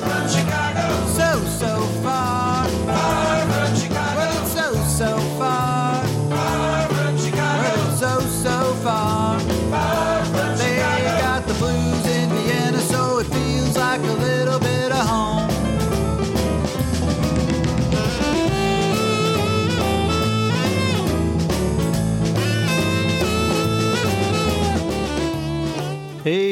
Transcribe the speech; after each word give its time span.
So, 0.00 1.44
so 1.58 1.80
far. 2.02 2.29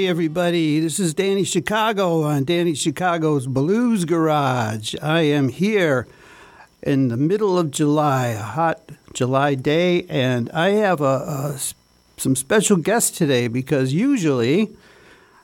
Everybody, 0.09 0.80
this 0.80 0.98
is 0.98 1.12
Danny 1.12 1.45
Chicago 1.45 2.22
on 2.22 2.45
Danny 2.45 2.74
Chicago's 2.74 3.46
Blues 3.46 4.06
Garage. 4.06 4.95
I 5.02 5.20
am 5.20 5.51
here 5.51 6.06
in 6.82 7.09
the 7.09 7.16
middle 7.19 7.59
of 7.59 7.70
July, 7.70 8.29
a 8.29 8.41
hot 8.41 8.80
July 9.12 9.55
day, 9.55 10.06
and 10.09 10.51
I 10.52 10.70
have 10.70 11.02
a, 11.02 11.05
a 11.05 11.60
some 12.16 12.34
special 12.37 12.79
guests 12.79 13.18
today 13.18 13.48
because 13.48 13.92
usually 13.92 14.70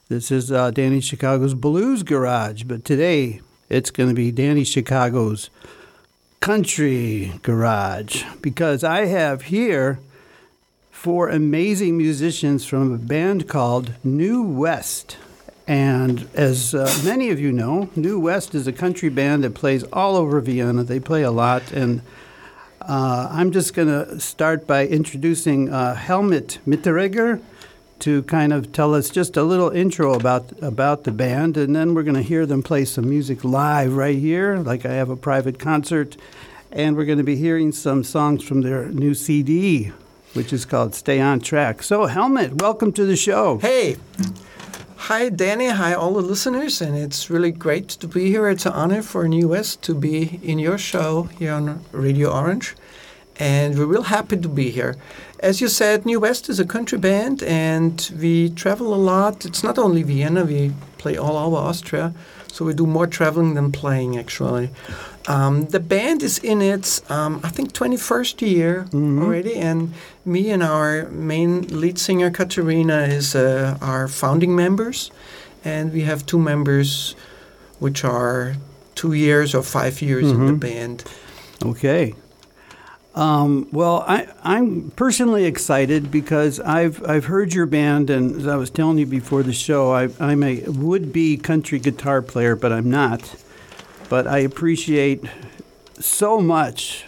this 0.08 0.30
is 0.30 0.50
uh, 0.50 0.70
Danny 0.70 1.02
Chicago's 1.02 1.52
Blues 1.52 2.02
Garage, 2.02 2.62
but 2.62 2.86
today 2.86 3.42
it's 3.68 3.90
going 3.90 4.08
to 4.08 4.14
be 4.14 4.32
Danny 4.32 4.64
Chicago's 4.64 5.50
Country 6.40 7.34
Garage 7.42 8.24
because 8.40 8.82
I 8.82 9.04
have 9.04 9.42
here 9.42 9.98
four 11.04 11.28
amazing 11.28 11.98
musicians 11.98 12.64
from 12.64 12.90
a 12.90 12.96
band 12.96 13.46
called 13.46 13.92
New 14.02 14.42
West. 14.42 15.18
And 15.66 16.26
as 16.32 16.74
uh, 16.74 16.90
many 17.04 17.28
of 17.28 17.38
you 17.38 17.52
know, 17.52 17.90
New 17.94 18.18
West 18.18 18.54
is 18.54 18.66
a 18.66 18.72
country 18.72 19.10
band 19.10 19.44
that 19.44 19.52
plays 19.52 19.82
all 19.92 20.16
over 20.16 20.40
Vienna. 20.40 20.82
They 20.82 21.00
play 21.00 21.22
a 21.22 21.30
lot. 21.30 21.72
And 21.72 22.00
uh, 22.80 23.28
I'm 23.30 23.52
just 23.52 23.74
going 23.74 23.88
to 23.88 24.18
start 24.18 24.66
by 24.66 24.86
introducing 24.86 25.70
uh, 25.70 25.94
Helmut 25.94 26.58
Mitteregger 26.66 27.42
to 27.98 28.22
kind 28.22 28.54
of 28.54 28.72
tell 28.72 28.94
us 28.94 29.10
just 29.10 29.36
a 29.36 29.42
little 29.42 29.68
intro 29.68 30.14
about, 30.14 30.52
about 30.62 31.04
the 31.04 31.12
band. 31.12 31.58
And 31.58 31.76
then 31.76 31.92
we're 31.92 32.02
going 32.02 32.14
to 32.14 32.22
hear 32.22 32.46
them 32.46 32.62
play 32.62 32.86
some 32.86 33.10
music 33.10 33.44
live 33.44 33.92
right 33.92 34.16
here, 34.16 34.56
like 34.56 34.86
I 34.86 34.94
have 34.94 35.10
a 35.10 35.16
private 35.16 35.58
concert. 35.58 36.16
And 36.72 36.96
we're 36.96 37.04
going 37.04 37.18
to 37.18 37.24
be 37.24 37.36
hearing 37.36 37.72
some 37.72 38.04
songs 38.04 38.42
from 38.42 38.62
their 38.62 38.86
new 38.86 39.12
CD, 39.12 39.92
which 40.34 40.52
is 40.52 40.64
called 40.64 40.94
Stay 40.94 41.20
on 41.20 41.40
Track. 41.40 41.82
So, 41.82 42.06
Helmut, 42.06 42.60
welcome 42.60 42.92
to 42.92 43.06
the 43.06 43.16
show. 43.16 43.58
Hey. 43.58 43.96
Hi, 44.96 45.28
Danny. 45.28 45.68
Hi, 45.68 45.92
all 45.92 46.14
the 46.14 46.22
listeners. 46.22 46.80
And 46.80 46.96
it's 46.96 47.28
really 47.30 47.52
great 47.52 47.88
to 47.88 48.08
be 48.08 48.30
here. 48.30 48.48
It's 48.48 48.66
an 48.66 48.72
honor 48.72 49.02
for 49.02 49.28
New 49.28 49.48
West 49.48 49.82
to 49.82 49.94
be 49.94 50.40
in 50.42 50.58
your 50.58 50.78
show 50.78 51.24
here 51.38 51.52
on 51.52 51.84
Radio 51.92 52.32
Orange. 52.32 52.74
And 53.36 53.78
we're 53.78 53.86
real 53.86 54.04
happy 54.04 54.36
to 54.36 54.48
be 54.48 54.70
here. 54.70 54.96
As 55.40 55.60
you 55.60 55.68
said, 55.68 56.06
New 56.06 56.20
West 56.20 56.48
is 56.48 56.58
a 56.58 56.64
country 56.64 56.98
band, 56.98 57.42
and 57.42 58.10
we 58.18 58.48
travel 58.50 58.94
a 58.94 58.96
lot. 58.96 59.44
It's 59.44 59.62
not 59.62 59.76
only 59.76 60.02
Vienna, 60.02 60.44
we 60.44 60.72
play 60.98 61.16
all 61.16 61.36
over 61.36 61.56
Austria. 61.56 62.14
So 62.54 62.64
we 62.64 62.72
do 62.72 62.86
more 62.86 63.08
traveling 63.08 63.54
than 63.54 63.72
playing, 63.72 64.16
actually. 64.16 64.70
Um, 65.26 65.64
the 65.64 65.80
band 65.80 66.22
is 66.22 66.38
in 66.38 66.62
its, 66.62 67.02
um, 67.10 67.40
I 67.42 67.48
think, 67.48 67.72
21st 67.72 68.42
year 68.48 68.86
already, 68.94 69.56
and 69.56 69.92
me 70.24 70.52
and 70.52 70.62
our 70.62 71.08
main 71.08 71.62
lead 71.80 71.98
singer, 71.98 72.30
Katerina, 72.30 73.08
is 73.08 73.34
uh, 73.34 73.76
our 73.80 74.06
founding 74.06 74.54
members, 74.54 75.10
and 75.64 75.92
we 75.92 76.02
have 76.02 76.26
two 76.26 76.38
members 76.38 77.16
which 77.80 78.04
are 78.04 78.54
two 78.94 79.14
years 79.14 79.52
or 79.52 79.64
five 79.64 80.00
years 80.00 80.30
in 80.30 80.46
the 80.46 80.52
band. 80.52 81.02
Okay. 81.60 82.14
Um, 83.14 83.68
well, 83.70 84.04
I, 84.08 84.26
I'm 84.42 84.90
personally 84.96 85.44
excited 85.44 86.10
because 86.10 86.58
I've 86.58 87.02
I've 87.08 87.26
heard 87.26 87.54
your 87.54 87.66
band, 87.66 88.10
and 88.10 88.34
as 88.36 88.46
I 88.48 88.56
was 88.56 88.70
telling 88.70 88.98
you 88.98 89.06
before 89.06 89.44
the 89.44 89.52
show, 89.52 89.92
I, 89.92 90.08
I'm 90.18 90.42
a 90.42 90.62
would-be 90.66 91.36
country 91.36 91.78
guitar 91.78 92.22
player, 92.22 92.56
but 92.56 92.72
I'm 92.72 92.90
not. 92.90 93.36
But 94.08 94.26
I 94.26 94.38
appreciate 94.38 95.24
so 96.00 96.40
much. 96.40 97.04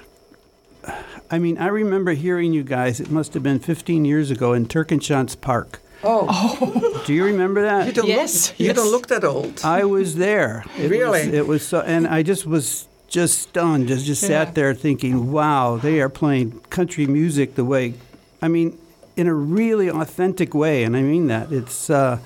I 1.28 1.38
mean, 1.40 1.58
I 1.58 1.66
remember 1.66 2.12
hearing 2.12 2.52
you 2.52 2.62
guys. 2.62 3.00
It 3.00 3.10
must 3.10 3.34
have 3.34 3.42
been 3.42 3.58
15 3.58 4.04
years 4.04 4.30
ago 4.30 4.52
in 4.52 4.66
Türkenschanz 4.66 5.40
Park. 5.40 5.80
Oh, 6.04 7.02
Do 7.04 7.12
you 7.12 7.24
remember 7.24 7.62
that? 7.62 7.86
you 7.86 7.92
don't 7.92 8.06
Yes, 8.06 8.50
look, 8.50 8.60
you 8.60 8.72
don't 8.72 8.90
look 8.92 9.08
that 9.08 9.24
old. 9.24 9.60
I 9.64 9.84
was 9.84 10.14
there. 10.16 10.64
It 10.78 10.88
Really? 10.88 11.26
Was, 11.26 11.34
it 11.34 11.46
was 11.48 11.66
so, 11.66 11.80
and 11.80 12.06
I 12.06 12.22
just 12.22 12.46
was 12.46 12.86
just 13.08 13.38
stunned. 13.40 13.88
Just 13.88 14.04
just 14.06 14.22
Yeah. 14.22 14.44
sat 14.44 14.54
there 14.54 14.74
thinking, 14.74 15.32
"Wow, 15.32 15.76
they 15.76 16.00
are 16.00 16.08
playing 16.08 16.60
country 16.70 17.06
music 17.06 17.54
the 17.54 17.64
way, 17.64 17.94
I 18.42 18.48
mean, 18.48 18.76
in 19.16 19.26
a 19.26 19.34
really 19.34 19.88
authentic 19.88 20.54
way." 20.54 20.82
And 20.84 20.96
I 20.96 21.02
mean 21.02 21.26
that. 21.28 21.52
It's 21.52 21.88
uh, 21.90 22.18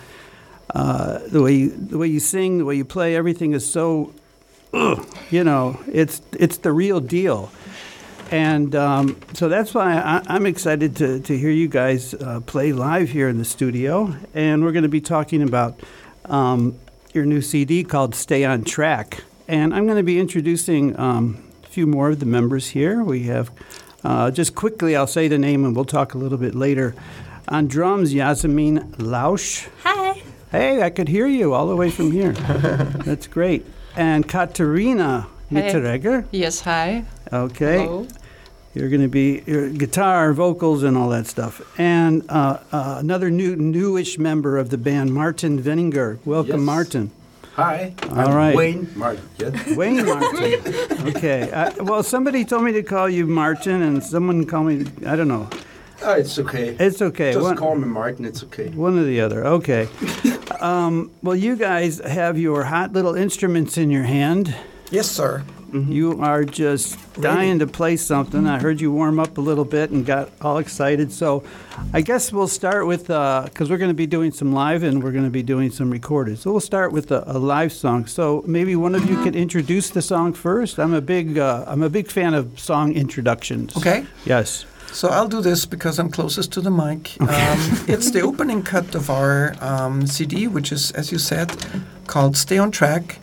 uh, 0.75 1.19
the 1.29 1.43
way 1.43 1.55
you, 1.55 1.71
the 1.71 1.99
way 1.99 2.07
you 2.07 2.21
sing, 2.21 2.59
the 2.59 2.65
way 2.65 2.77
you 2.77 2.85
play. 2.85 3.17
Everything 3.17 3.53
is 3.53 3.71
so, 3.71 4.13
ugh, 4.73 5.05
you 5.31 5.45
know, 5.45 5.79
it's 5.93 6.23
it's 6.39 6.59
the 6.59 6.73
real 6.73 7.01
deal. 7.01 7.51
And 8.33 8.77
um, 8.77 9.17
so 9.35 9.49
that's 9.49 9.75
why 9.75 9.95
I, 9.95 10.23
I'm 10.29 10.47
excited 10.47 10.95
to, 10.97 11.19
to 11.19 11.37
hear 11.37 11.51
you 11.51 11.67
guys 11.67 12.15
uh, 12.15 12.39
play 12.47 12.73
live 12.73 13.09
here 13.11 13.29
in 13.29 13.39
the 13.39 13.45
studio. 13.45 14.15
And 14.35 14.62
we're 14.62 14.71
going 14.71 14.85
to 14.85 14.89
be 14.89 15.01
talking 15.01 15.43
about 15.43 15.81
um, 16.27 16.77
your 17.12 17.25
new 17.27 17.41
CD 17.43 17.83
called 17.83 18.15
Stay 18.15 18.45
on 18.45 18.62
Track. 18.62 19.25
And 19.50 19.75
I'm 19.75 19.84
going 19.87 19.97
to 19.97 20.05
be 20.05 20.21
introducing 20.21 20.97
um, 20.97 21.43
a 21.65 21.66
few 21.66 21.84
more 21.84 22.11
of 22.11 22.21
the 22.21 22.25
members 22.27 22.69
here. 22.69 23.03
We 23.03 23.25
have, 23.25 23.50
uh, 24.05 24.31
just 24.31 24.55
quickly, 24.55 24.94
I'll 24.94 25.09
say 25.09 25.27
the 25.27 25.38
name 25.38 25.65
and 25.65 25.75
we'll 25.75 25.84
talk 25.84 26.15
a 26.15 26.19
little 26.19 26.38
bit 26.38 26.55
later. 26.55 26.94
On 27.49 27.66
drums, 27.66 28.15
Yasemin 28.15 28.94
Lausch. 28.99 29.69
Hi. 29.83 30.22
Hey, 30.53 30.83
I 30.84 30.91
could 30.91 31.09
hear 31.09 31.27
you 31.27 31.53
all 31.53 31.66
the 31.66 31.75
way 31.75 31.91
from 31.91 32.12
here. 32.12 32.31
That's 33.05 33.27
great. 33.27 33.66
And 33.97 34.28
Katerina 34.28 35.27
Hey. 35.49 35.56
Mitteregger. 35.72 36.27
Yes, 36.31 36.61
hi. 36.61 37.05
Okay. 37.32 37.78
Hello. 37.84 38.06
You're 38.72 38.88
going 38.88 39.03
to 39.03 39.09
be 39.09 39.43
your 39.49 39.69
guitar, 39.69 40.32
vocals, 40.32 40.84
and 40.84 40.97
all 40.97 41.09
that 41.09 41.27
stuff. 41.27 41.61
And 41.77 42.25
uh, 42.28 42.59
uh, 42.71 42.99
another 43.00 43.31
new, 43.32 43.56
newish 43.56 44.17
member 44.17 44.56
of 44.59 44.71
the 44.71 44.78
band, 44.78 45.12
Martin 45.12 45.61
Veninger. 45.61 46.25
Welcome, 46.25 46.53
Yes. 46.61 46.61
Martin. 46.61 47.11
Hi. 47.55 47.94
All 48.11 48.19
I'm 48.19 48.34
right. 48.34 48.55
Wayne 48.56 48.88
Martin. 48.94 49.28
Yes. 49.38 49.77
Wayne 49.77 50.06
Martin. 50.06 51.09
Okay. 51.09 51.50
Uh, 51.50 51.72
well, 51.84 52.03
somebody 52.03 52.44
told 52.44 52.65
me 52.65 52.72
to 52.72 52.83
call 52.83 53.09
you 53.09 53.27
Martin, 53.27 53.83
and 53.83 54.03
someone 54.03 54.47
called 54.47 54.66
me. 54.66 54.87
I 55.06 55.16
don't 55.16 55.28
know. 55.28 55.49
oh, 56.03 56.12
it's 56.15 56.38
okay. 56.38 56.77
It's 56.78 57.03
okay. 57.03 57.33
Just 57.33 57.43
One, 57.44 57.56
call 57.56 57.75
me 57.75 57.87
Martin. 57.88 58.25
It's 58.25 58.43
okay. 58.44 58.69
one 58.71 58.99
or 58.99 59.05
the 59.05 59.21
other. 59.21 59.44
Okay. 59.47 59.88
Um, 60.61 61.11
well, 61.22 61.34
you 61.37 61.56
guys 61.56 62.00
have 62.00 62.38
your 62.38 62.65
hot 62.65 62.93
little 62.93 63.15
instruments 63.15 63.78
in 63.78 63.91
your 63.91 64.03
hand. 64.03 64.55
yes, 64.91 65.11
sir. 65.11 65.43
You 65.72 66.20
are 66.20 66.44
just 66.44 66.98
dying 67.20 67.58
to 67.60 67.66
play 67.66 67.97
something. 67.97 68.47
I 68.47 68.58
heard 68.58 68.81
you 68.81 68.91
warm 68.92 69.20
up 69.20 69.38
a 69.38 69.41
little 69.41 69.64
bit 69.64 69.91
and 69.91 70.04
got 70.04 70.31
all 70.41 70.58
excited. 70.58 71.12
So 71.12 71.44
I 71.92 72.00
guess 72.00 72.32
we'll 72.32 72.48
start 72.48 72.86
with, 72.86 73.06
because 73.06 73.70
we're 73.70 73.78
going 73.78 73.91
to 73.91 73.94
be 73.94 74.06
doing 74.06 74.32
some 74.32 74.53
live 74.53 74.82
and 74.82 75.03
we're 75.03 75.12
going 75.12 75.25
to 75.25 75.31
be 75.31 75.42
doing 75.42 75.70
some 75.70 75.91
recorded. 75.91 76.38
So 76.38 76.50
we'll 76.50 76.60
start 76.60 76.92
with 76.92 77.10
a, 77.12 77.22
a 77.26 77.38
live 77.38 77.72
song. 77.72 78.06
So 78.06 78.42
maybe 78.47 78.75
one 78.76 78.94
of 78.94 79.08
you 79.08 79.22
could 79.22 79.36
introduce 79.36 79.91
the 79.91 80.03
song 80.03 80.32
first. 80.32 80.78
I'm 80.78 80.94
a 80.94 81.00
big, 81.00 81.38
uh, 81.38 81.64
I'm 81.66 81.82
a 81.82 81.91
big 81.91 82.08
fan 82.08 82.34
of 82.34 82.58
song 82.58 82.92
introductions. 82.94 83.76
Okay. 83.76 84.06
Yes. 84.25 84.64
So 84.92 85.08
I'll 85.08 85.28
do 85.28 85.41
this 85.41 85.66
because 85.66 86.00
I'm 86.00 86.10
closest 86.10 86.50
to 86.52 86.60
the 86.60 86.70
mic. 86.70 87.16
Um, 87.20 87.58
it's 87.87 88.10
the 88.10 88.22
opening 88.22 88.64
cut 88.64 88.97
of 88.97 89.08
our 89.08 89.54
um, 89.60 90.04
CD, 90.06 90.48
which 90.48 90.72
is, 90.72 90.91
as 90.92 91.12
you 91.12 91.19
said, 91.19 91.54
called 92.08 92.37
Stay 92.37 92.58
on 92.58 92.72
Track. 92.72 93.20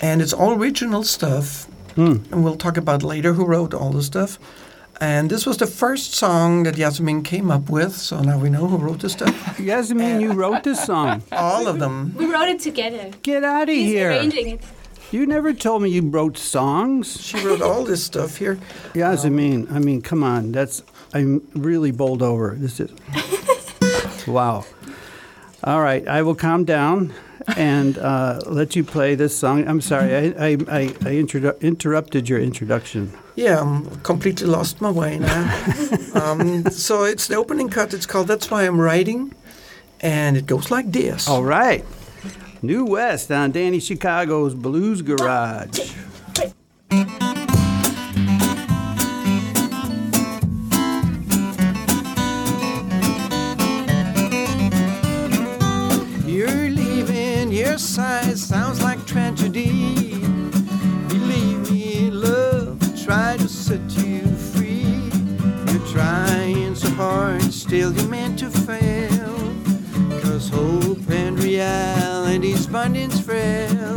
And 0.00 0.20
it's 0.20 0.32
all 0.32 0.54
original 0.54 1.04
stuff. 1.04 1.68
Hmm. 1.94 2.16
And 2.30 2.44
we'll 2.44 2.56
talk 2.56 2.76
about 2.76 3.02
later 3.02 3.34
who 3.34 3.44
wrote 3.44 3.74
all 3.74 3.90
the 3.90 4.02
stuff. 4.02 4.38
And 5.00 5.28
this 5.28 5.44
was 5.44 5.56
the 5.56 5.66
first 5.66 6.14
song 6.14 6.62
that 6.64 6.76
Yasmin 6.76 7.22
came 7.22 7.50
up 7.50 7.68
with. 7.68 7.96
So 7.96 8.20
now 8.22 8.38
we 8.38 8.48
know 8.48 8.66
who 8.66 8.76
wrote 8.76 9.00
the 9.00 9.10
stuff. 9.10 9.58
Yasmin, 9.60 10.20
you 10.20 10.32
wrote 10.32 10.62
this 10.62 10.84
song. 10.84 11.22
all 11.32 11.66
of 11.66 11.78
them. 11.78 12.14
We 12.16 12.26
wrote 12.26 12.48
it 12.48 12.60
together. 12.60 13.10
Get 13.22 13.44
out 13.44 13.64
of 13.64 13.74
He's 13.74 13.88
here. 13.88 14.10
arranging 14.10 14.48
it. 14.50 14.60
You 15.10 15.26
never 15.26 15.52
told 15.52 15.82
me 15.82 15.90
you 15.90 16.02
wrote 16.02 16.36
songs. 16.38 17.20
She 17.20 17.38
wrote 17.44 17.62
all 17.62 17.84
this 17.84 18.02
stuff 18.02 18.36
here. 18.36 18.58
Yasmin, 18.94 19.68
I 19.70 19.78
mean, 19.78 20.02
come 20.02 20.24
on. 20.24 20.50
That's 20.50 20.82
I'm 21.12 21.46
really 21.54 21.92
bowled 21.92 22.22
over. 22.22 22.56
This 22.58 22.80
is 22.80 22.90
wow. 24.26 24.64
All 25.62 25.80
right, 25.80 26.06
I 26.08 26.22
will 26.22 26.34
calm 26.34 26.64
down 26.64 27.14
and 27.56 27.98
uh, 27.98 28.40
let 28.46 28.76
you 28.76 28.84
play 28.84 29.14
this 29.14 29.36
song. 29.36 29.66
I'm 29.66 29.80
sorry, 29.80 30.14
I 30.14 30.48
I, 30.48 30.58
I, 30.68 30.94
I 31.04 31.10
interrupted 31.60 32.28
your 32.28 32.40
introduction. 32.40 33.12
Yeah, 33.36 33.60
I'm 33.60 33.90
completely 34.02 34.46
lost 34.46 34.80
my 34.80 34.90
way 34.90 35.18
now. 35.18 35.42
um, 36.14 36.64
so 36.70 37.04
it's 37.04 37.26
the 37.26 37.36
opening 37.36 37.68
cut. 37.68 37.92
It's 37.92 38.06
called 38.06 38.28
That's 38.28 38.50
Why 38.50 38.64
I'm 38.64 38.80
Writing. 38.80 39.34
And 40.00 40.36
it 40.36 40.46
goes 40.46 40.70
like 40.70 40.92
this. 40.92 41.28
All 41.28 41.44
right, 41.44 41.84
New 42.62 42.84
West 42.84 43.30
on 43.30 43.52
Danny 43.52 43.80
Chicago's 43.80 44.54
Blues 44.54 45.02
Garage. 45.02 45.92
Still 67.74 67.92
you're 67.92 68.08
meant 68.08 68.38
to 68.38 68.48
fail. 68.48 69.34
Cause 70.22 70.48
hope 70.48 71.10
and 71.10 71.42
reality's 71.42 72.68
bonding's 72.68 73.18
frail. 73.18 73.96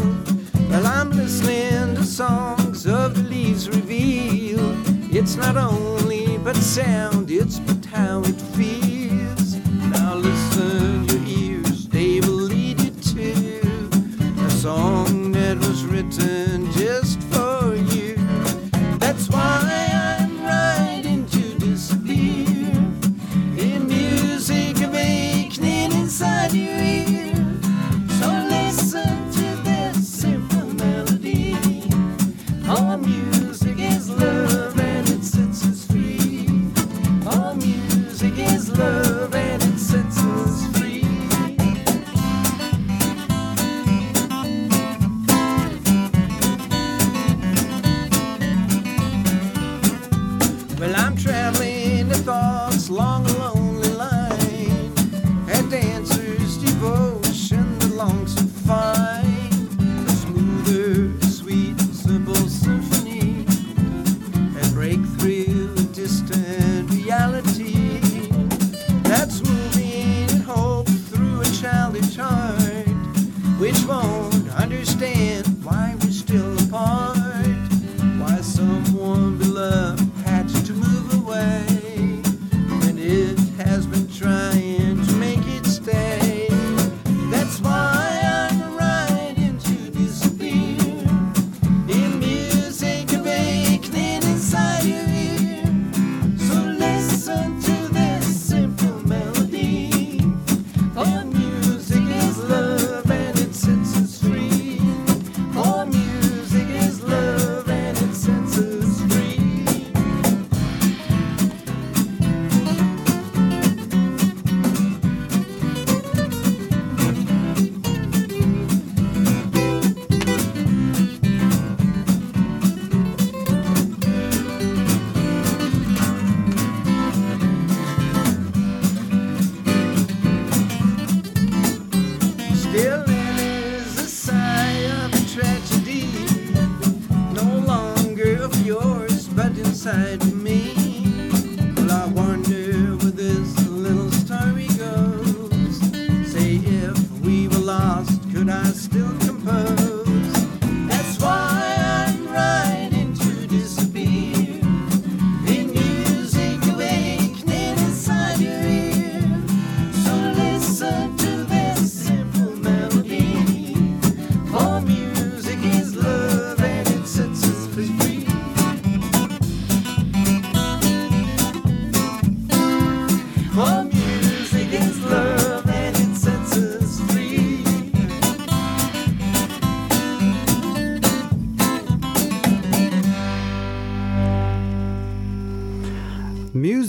Well, 0.67 0.87
I'm 0.87 1.11
listening 1.11 1.95
to 1.95 2.03
songs 2.03 2.87
of 2.87 3.13
the 3.13 3.21
leaves 3.29 3.69
reveal. 3.69 4.59
It's 5.15 5.35
not 5.35 5.57
only 5.57 6.39
but 6.39 6.55
sound, 6.55 7.29
it's 7.29 7.59
but 7.59 7.85
how 7.85 8.21
it 8.21 8.46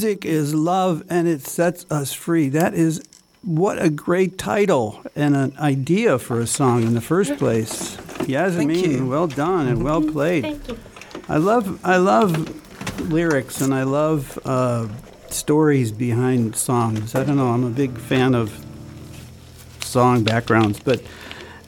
Music 0.01 0.25
is 0.25 0.55
love 0.55 1.03
and 1.11 1.27
it 1.27 1.45
sets 1.45 1.85
us 1.91 2.13
free. 2.13 2.49
That 2.51 2.73
is 2.73 3.03
what 3.43 3.83
a 3.83 3.91
great 3.91 4.39
title 4.39 5.03
and 5.17 5.35
an 5.35 5.53
idea 5.59 6.21
for 6.21 6.39
a 6.39 6.47
song 6.47 6.85
in 6.85 6.95
the 6.95 7.01
first 7.01 7.37
place. 7.37 7.99
Yasmin, 8.29 9.09
well 9.09 9.27
done 9.27 9.67
and 9.67 9.83
well 9.83 10.01
played. 10.01 10.45
Thank 10.45 10.69
you. 10.69 10.79
I 11.29 11.39
love 11.39 11.85
I 11.85 11.97
love 11.97 13.11
lyrics 13.11 13.61
and 13.61 13.75
I 13.75 13.83
love 13.83 14.39
uh, 14.45 14.87
stories 15.31 15.91
behind 15.91 16.55
songs. 16.55 17.17
I 17.17 17.25
don't 17.25 17.37
know. 17.37 17.49
I'm 17.49 17.65
a 17.65 17.71
big 17.71 17.99
fan 17.99 18.37
of 18.37 18.65
song 19.81 20.23
backgrounds, 20.23 20.79
but 20.79 21.03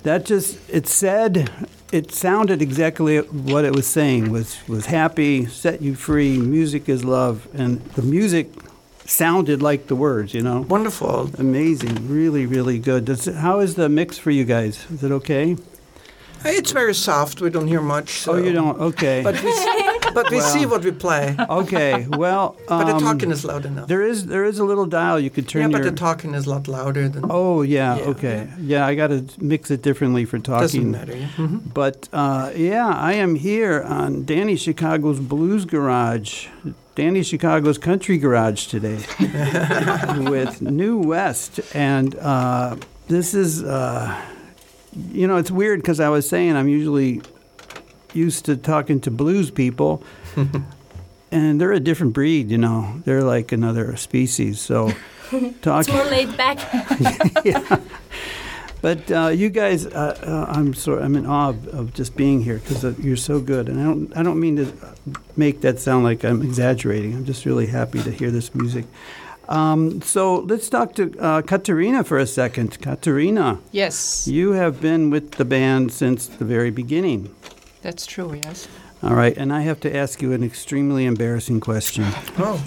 that 0.04 0.24
just 0.24 0.56
it 0.70 0.86
said 0.86 1.50
it 1.92 2.12
sounded 2.12 2.62
exactly 2.62 3.18
what 3.18 3.64
it 3.64 3.74
was 3.74 3.86
saying 3.86 4.30
was 4.30 4.56
was 4.68 4.86
happy, 4.86 5.46
set 5.46 5.82
you 5.82 5.94
free, 5.94 6.38
music 6.38 6.88
is 6.88 7.04
love, 7.04 7.48
and 7.54 7.80
the 7.96 8.02
music 8.02 8.48
sounded 9.04 9.60
like 9.62 9.86
the 9.88 9.96
words. 9.96 10.32
You 10.34 10.42
know, 10.42 10.60
Wonderful. 10.62 11.30
amazing, 11.38 12.08
really, 12.08 12.46
really 12.46 12.78
good. 12.78 13.04
Does, 13.06 13.24
how 13.26 13.60
is 13.60 13.74
the 13.74 13.88
mix 13.88 14.18
for 14.18 14.30
you 14.30 14.44
guys? 14.44 14.86
Is 14.90 15.02
it 15.02 15.10
okay? 15.12 15.56
It's 16.44 16.70
very 16.72 16.94
soft. 16.94 17.40
We 17.42 17.50
don't 17.50 17.66
hear 17.66 17.82
much. 17.82 18.26
Oh, 18.26 18.36
you 18.36 18.52
don't. 18.52 18.80
Okay. 18.80 19.22
But 19.22 19.42
we, 19.42 19.50
s- 19.50 19.66
but 20.14 20.30
we 20.30 20.40
see 20.40 20.66
what 20.66 20.84
we 20.84 20.92
play. 20.92 21.36
okay. 21.48 22.06
Well, 22.08 22.56
But 22.68 22.84
the 22.84 22.94
um, 22.94 23.02
talking 23.02 23.30
is 23.30 23.44
loud 23.44 23.64
enough. 23.66 23.88
There 23.88 24.02
is 24.02 24.26
there 24.26 24.44
is 24.44 24.58
a 24.58 24.64
little 24.64 24.86
dial 24.86 25.18
you 25.20 25.30
could 25.30 25.48
turn 25.48 25.62
Yeah, 25.62 25.68
but 25.68 25.82
your. 25.82 25.90
the 25.90 25.96
talking 25.96 26.34
is 26.34 26.46
a 26.46 26.50
lot 26.50 26.68
louder 26.68 27.08
than. 27.08 27.24
oh 27.30 27.62
yeah, 27.62 27.96
Yeah. 27.98 28.04
okay, 28.12 28.48
yeah. 28.60 28.86
I 28.86 28.94
got 28.94 29.08
to 29.08 29.24
mix 29.38 29.70
it 29.70 29.82
differently 29.82 30.24
for 30.24 30.38
talking. 30.38 30.60
Doesn't 30.62 30.90
matter. 30.90 31.16
Yeah. 31.16 31.28
Mhm. 31.36 31.60
But 31.74 32.08
uh, 32.12 32.50
yeah, 32.56 32.88
I 32.88 33.12
am 33.14 33.34
here 33.36 33.82
on 33.82 34.24
Danny 34.24 34.56
Chicago's 34.56 35.20
Blues 35.20 35.64
Garage, 35.64 36.46
Danny 36.94 37.22
Chicago's 37.22 37.78
Country 37.78 38.18
Garage 38.18 38.66
today 38.66 38.98
with 40.30 40.60
New 40.62 40.98
West, 40.98 41.60
and 41.74 42.14
uh, 42.16 42.76
this 43.08 43.34
is, 43.34 43.62
uh, 43.62 44.14
you 45.12 45.26
know, 45.26 45.36
it's 45.36 45.50
weird 45.50 45.80
because 45.80 46.00
I 46.00 46.08
was 46.08 46.28
saying 46.28 46.56
I'm 46.56 46.68
usually 46.68 47.22
used 48.14 48.44
to 48.46 48.56
talking 48.56 49.00
to 49.02 49.10
blues 49.10 49.50
people, 49.50 50.02
and 51.30 51.60
they're 51.60 51.72
a 51.72 51.80
different 51.80 52.12
breed. 52.12 52.50
You 52.50 52.58
know, 52.58 53.00
they're 53.04 53.22
like 53.22 53.52
another 53.52 53.96
species. 53.96 54.60
So 54.60 54.92
It's 55.32 55.60
talking. 55.60 55.94
more 55.94 56.04
laid 56.06 56.36
back. 56.36 56.58
yeah. 57.44 57.78
But 58.82 59.10
uh, 59.12 59.28
you 59.28 59.50
guys, 59.50 59.84
uh, 59.86 60.16
uh, 60.26 60.52
I'm 60.58 60.72
sorry, 60.72 61.02
I'm 61.02 61.14
in 61.14 61.26
awe 61.26 61.50
of, 61.50 61.68
of 61.68 61.94
just 61.94 62.16
being 62.16 62.42
here 62.42 62.56
because 62.58 62.82
uh, 62.82 62.94
you're 62.98 63.14
so 63.18 63.38
good, 63.38 63.68
and 63.68 63.78
I 63.78 63.84
don't, 63.84 64.16
I 64.16 64.22
don't 64.22 64.40
mean 64.40 64.56
to 64.56 64.72
make 65.36 65.60
that 65.60 65.78
sound 65.78 66.02
like 66.04 66.24
I'm 66.24 66.40
exaggerating. 66.42 67.14
I'm 67.14 67.26
just 67.26 67.44
really 67.44 67.66
happy 67.66 68.02
to 68.02 68.10
hear 68.10 68.30
this 68.30 68.54
music. 68.54 68.86
Um, 69.50 70.00
so 70.00 70.36
let's 70.48 70.70
talk 70.70 70.94
to 70.94 71.14
uh, 71.18 71.42
Katerina 71.42 72.04
for 72.04 72.18
a 72.18 72.26
second. 72.26 72.80
Katerina, 72.80 73.58
Yes, 73.70 74.26
you 74.26 74.52
have 74.52 74.80
been 74.80 75.10
with 75.10 75.32
the 75.32 75.44
band 75.44 75.92
since 75.92 76.26
the 76.26 76.44
very 76.46 76.70
beginning. 76.70 77.34
That's 77.82 78.06
true, 78.06 78.34
yes. 78.34 78.68
All 79.02 79.14
right, 79.14 79.36
and 79.36 79.52
I 79.52 79.62
have 79.62 79.80
to 79.80 79.96
ask 79.96 80.20
you 80.22 80.32
an 80.32 80.42
extremely 80.44 81.06
embarrassing 81.06 81.60
question. 81.60 82.04
Oh, 82.38 82.62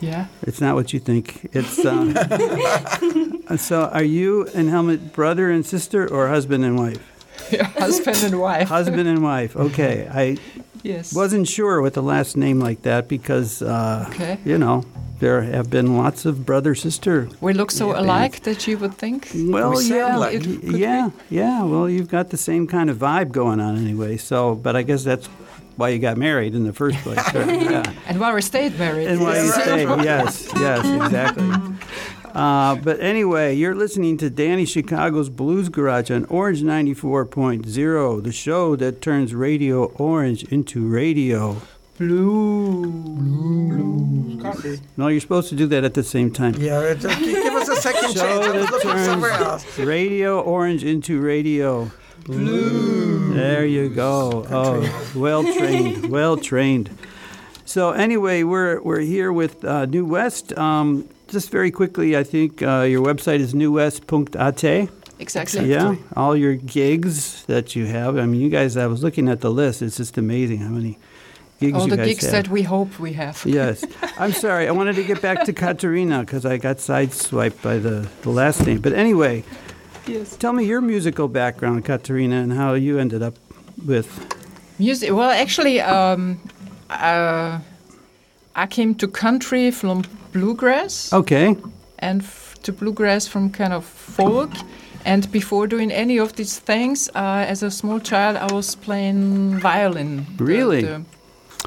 Yeah. 0.00 0.26
It's 0.42 0.60
not 0.60 0.76
what 0.76 0.92
you 0.92 1.00
think. 1.00 1.48
It's 1.52 1.84
uh, 1.84 3.56
so. 3.56 3.86
Are 3.92 4.02
you 4.04 4.46
and 4.54 4.68
Helmut 4.70 5.12
brother 5.12 5.50
and 5.50 5.66
sister, 5.66 6.06
or 6.08 6.28
husband 6.28 6.64
and 6.64 6.78
wife? 6.78 7.02
Husband 7.76 8.16
and 8.24 8.38
wife. 8.40 8.68
Husband 8.68 9.08
and 9.08 9.22
wife. 9.22 9.56
Okay, 9.56 10.08
I 10.12 10.36
Yes. 10.84 11.12
wasn't 11.12 11.48
sure 11.48 11.80
with 11.80 11.96
a 11.96 12.00
last 12.00 12.36
name 12.36 12.60
like 12.60 12.82
that 12.82 13.08
because 13.08 13.60
uh, 13.62 14.06
Okay. 14.10 14.38
you 14.44 14.58
know 14.58 14.84
there 15.20 15.42
have 15.42 15.68
been 15.70 15.96
lots 15.96 16.24
of 16.24 16.44
brother 16.46 16.74
sister. 16.74 17.28
We 17.40 17.52
look 17.52 17.70
so 17.70 17.92
Yeah, 17.92 18.00
alike 18.00 18.42
that 18.42 18.66
you 18.66 18.78
would 18.78 18.94
think. 18.94 19.28
Well, 19.34 19.74
We 19.74 19.88
yeah, 19.90 20.16
like- 20.16 20.34
It 20.34 20.46
y- 20.46 20.56
could 20.56 20.78
yeah, 20.78 21.10
yeah. 21.30 21.62
Well, 21.64 21.88
you've 21.88 22.08
got 22.08 22.30
the 22.30 22.36
same 22.36 22.66
kind 22.66 22.88
of 22.90 22.98
vibe 22.98 23.32
going 23.32 23.60
on 23.60 23.76
anyway. 23.76 24.16
So, 24.16 24.54
but 24.54 24.76
I 24.76 24.82
guess 24.82 25.02
that's 25.04 25.26
why 25.76 25.88
you 25.90 25.98
got 25.98 26.16
married 26.16 26.54
in 26.54 26.64
the 26.64 26.72
first 26.72 26.98
place. 26.98 27.18
or- 27.34 27.44
yeah. 27.70 27.82
And 28.06 28.18
why 28.20 28.32
we 28.34 28.42
stayed 28.42 28.78
married. 28.78 29.08
And 29.08 29.20
why 29.20 29.38
you 29.38 29.44
Yes. 29.54 29.62
stay. 29.62 29.82
Yes, 30.04 30.48
yes, 30.56 31.04
exactly. 31.06 31.50
Uh, 32.34 32.76
but 32.76 33.00
anyway, 33.00 33.54
you're 33.56 33.74
listening 33.74 34.16
to 34.18 34.30
Danny 34.30 34.64
Chicago's 34.66 35.28
Blues 35.28 35.68
Garage 35.68 36.10
on 36.10 36.24
Orange 36.26 36.62
94.0, 36.62 38.22
the 38.22 38.32
show 38.32 38.76
that 38.76 39.00
turns 39.00 39.34
Radio 39.34 39.86
Orange 39.94 40.44
into 40.44 40.86
radio. 40.86 41.56
No, 44.96 45.08
you're 45.08 45.20
supposed 45.20 45.48
to 45.50 45.56
do 45.56 45.66
that 45.66 45.84
at 45.84 45.94
the 45.94 46.02
same 46.02 46.30
time. 46.30 46.54
yeah. 46.58 46.80
it- 46.80 47.04
uh, 47.04 47.18
give 47.18 47.54
us 47.54 47.68
a 47.68 47.76
second 47.76 48.14
chance. 48.14 48.18
I 48.20 48.38
was 48.38 48.52
that 48.66 48.72
looking 48.72 48.98
somewhere 49.04 49.32
else. 49.32 49.78
Radio 49.78 50.40
Orange 50.40 50.84
into 50.84 51.20
radio. 51.20 51.90
Blue. 52.24 53.34
There 53.34 53.64
you 53.64 53.88
go. 53.88 54.44
Oh, 54.50 55.10
well 55.14 55.42
trained. 55.42 56.10
Well 56.10 56.36
trained. 56.36 56.90
So 57.64 57.90
anyway, 57.92 58.42
we're 58.42 58.80
we're 58.82 59.00
here 59.00 59.32
with 59.32 59.64
uh, 59.64 59.86
New 59.86 60.04
West. 60.04 60.56
Um, 60.58 61.08
just 61.28 61.50
very 61.50 61.70
quickly, 61.70 62.16
I 62.16 62.24
think 62.24 62.62
uh, 62.62 62.82
your 62.82 63.04
website 63.04 63.40
is 63.40 63.54
newwest.at. 63.54 64.90
Exactly. 65.20 65.68
Yeah, 65.70 65.96
all 66.16 66.36
your 66.36 66.54
gigs 66.54 67.44
that 67.46 67.74
you 67.74 67.86
have. 67.86 68.16
I 68.18 68.26
mean, 68.26 68.40
you 68.40 68.50
guys. 68.50 68.76
I 68.76 68.86
was 68.86 69.02
looking 69.02 69.28
at 69.28 69.40
the 69.40 69.50
list. 69.50 69.82
It's 69.82 69.96
just 69.96 70.16
amazing 70.18 70.58
how 70.58 70.68
many 70.70 70.98
gigs 71.60 71.78
All 71.78 71.86
the 71.88 71.96
gigs 71.96 72.22
have. 72.24 72.32
that 72.32 72.48
we 72.48 72.62
hope 72.62 72.98
we 73.00 73.12
have. 73.14 73.42
Yes. 73.44 73.84
I'm 74.18 74.32
sorry. 74.32 74.68
I 74.68 74.70
wanted 74.72 74.96
to 74.96 75.04
get 75.04 75.20
back 75.20 75.44
to 75.44 75.52
Katerina 75.64 76.20
because 76.20 76.44
I 76.46 76.56
got 76.58 76.76
sideswiped 76.78 77.60
by 77.62 77.78
the, 77.78 78.08
the 78.22 78.30
last 78.30 78.66
name. 78.66 78.80
But 78.80 78.92
anyway, 78.92 79.44
Yes. 80.06 80.36
tell 80.36 80.52
me 80.52 80.64
your 80.64 80.80
musical 80.80 81.28
background, 81.28 81.84
Katerina, 81.84 82.36
and 82.36 82.52
how 82.52 82.74
you 82.74 82.98
ended 82.98 83.22
up 83.22 83.34
with. 83.86 84.08
Music. 84.78 85.12
Well, 85.12 85.30
actually, 85.30 85.80
um, 85.80 86.40
uh, 86.90 87.58
I 88.54 88.66
came 88.66 88.94
to 88.96 89.08
country 89.08 89.70
from 89.70 90.04
bluegrass 90.32 91.12
Okay. 91.12 91.56
and 91.98 92.22
f- 92.22 92.54
to 92.62 92.72
bluegrass 92.72 93.26
from 93.26 93.50
kind 93.50 93.72
of 93.72 93.84
folk. 93.84 94.50
And 95.04 95.30
before 95.32 95.66
doing 95.66 95.90
any 95.92 96.18
of 96.18 96.34
these 96.34 96.58
things, 96.58 97.08
uh, 97.14 97.44
as 97.48 97.62
a 97.62 97.70
small 97.70 97.98
child, 98.00 98.36
I 98.36 98.52
was 98.52 98.74
playing 98.76 99.58
violin. 99.60 100.26
The- 100.36 100.44
Really? 100.44 100.82
the- 100.82 101.02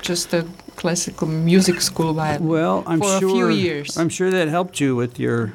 just 0.01 0.33
a 0.33 0.45
classical 0.75 1.27
music 1.27 1.81
school 1.81 2.13
violin. 2.13 2.47
Well, 2.47 2.83
I'm 2.87 2.99
For 2.99 3.15
a 3.17 3.19
few 3.19 3.49
years. 3.49 3.97
I'm 3.97 4.09
sure 4.09 4.31
that 4.31 4.47
helped 4.47 4.79
you 4.79 4.95
with 4.95 5.19
your 5.19 5.53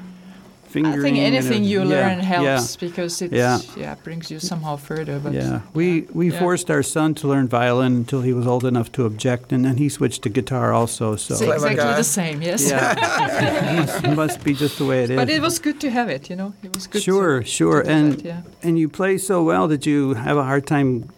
fingering. 0.68 0.98
I 0.98 1.02
think 1.02 1.18
anything 1.18 1.64
you 1.64 1.80
everything. 1.80 2.02
learn 2.02 2.18
Yeah, 2.18 2.60
helps 2.60 2.76
because 2.76 3.22
it 3.22 3.32
Yeah. 3.32 3.60
yeah. 3.76 3.94
brings 4.04 4.30
you 4.30 4.38
somehow 4.38 4.76
further. 4.76 5.18
But 5.18 5.32
Yeah. 5.32 5.42
yeah. 5.50 5.60
We 5.74 6.06
we 6.12 6.30
Yeah. 6.30 6.38
forced 6.38 6.70
our 6.70 6.82
son 6.82 7.14
to 7.14 7.28
learn 7.28 7.48
violin 7.48 7.92
until 8.02 8.20
he 8.22 8.32
was 8.32 8.46
old 8.46 8.64
enough 8.64 8.90
to 8.92 9.04
object, 9.06 9.52
and 9.52 9.64
then 9.64 9.76
he 9.76 9.88
switched 9.88 10.22
to 10.22 10.28
guitar 10.28 10.72
also. 10.72 11.16
So. 11.16 11.34
it's 11.34 11.42
exactly 11.42 11.94
the 12.02 12.10
same. 12.20 12.42
Yes. 12.42 12.60
Yeah, 12.70 13.76
must, 13.80 14.16
must 14.22 14.44
be 14.44 14.52
just 14.54 14.76
the 14.78 14.84
way 14.84 15.04
it 15.04 15.10
is. 15.10 15.16
But 15.16 15.28
it 15.30 15.40
was 15.40 15.58
good 15.58 15.78
to 15.80 15.88
have 15.90 16.08
it. 16.16 16.28
You 16.30 16.36
know, 16.36 16.52
it 16.62 16.74
was 16.74 16.86
good. 16.86 17.02
Sure, 17.02 17.40
to, 17.40 17.46
sure, 17.58 17.82
to 17.82 17.90
and 17.90 18.12
that, 18.12 18.24
yeah. 18.24 18.66
and 18.66 18.78
you 18.78 18.88
play 18.88 19.18
so 19.18 19.42
well. 19.42 19.66
that 19.68 19.86
you 19.86 20.14
have 20.14 20.36
a 20.36 20.44
hard 20.44 20.66
time 20.66 21.08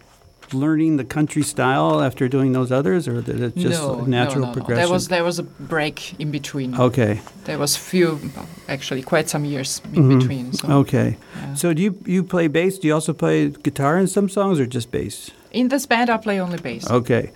learning 0.53 0.97
the 0.97 1.03
country 1.03 1.43
style 1.43 2.01
after 2.01 2.27
doing 2.27 2.53
those 2.53 2.71
others, 2.71 3.07
or 3.07 3.21
did 3.21 3.41
it 3.41 3.55
just 3.55 3.81
no, 3.81 4.01
natural 4.05 4.39
no, 4.41 4.45
no, 4.45 4.47
no. 4.47 4.53
progression? 4.53 4.83
There 4.83 4.93
was 4.93 5.07
there 5.07 5.23
was 5.23 5.39
a 5.39 5.43
break 5.43 6.19
in 6.19 6.31
between. 6.31 6.75
okay, 6.79 7.21
There 7.45 7.57
was 7.59 7.75
few, 7.77 8.19
actually, 8.67 9.01
quite 9.03 9.29
some 9.29 9.45
years 9.45 9.81
in 9.93 10.03
Mhm. 10.03 10.19
between. 10.19 10.53
So, 10.53 10.67
okay. 10.81 11.17
yeah. 11.35 11.53
So 11.55 11.73
do 11.73 11.81
you 11.81 11.95
you 12.05 12.23
play 12.23 12.47
bass? 12.47 12.79
Do 12.79 12.87
you 12.87 12.93
also 12.95 13.13
play 13.13 13.49
guitar 13.63 13.97
in 13.99 14.07
some 14.07 14.29
songs, 14.29 14.59
or 14.59 14.65
just 14.65 14.91
bass? 14.91 15.31
in 15.51 15.69
this 15.69 15.87
band, 15.87 16.09
I 16.09 16.17
play 16.17 16.39
only 16.39 16.59
bass. 16.59 16.87
Okay, 16.89 17.31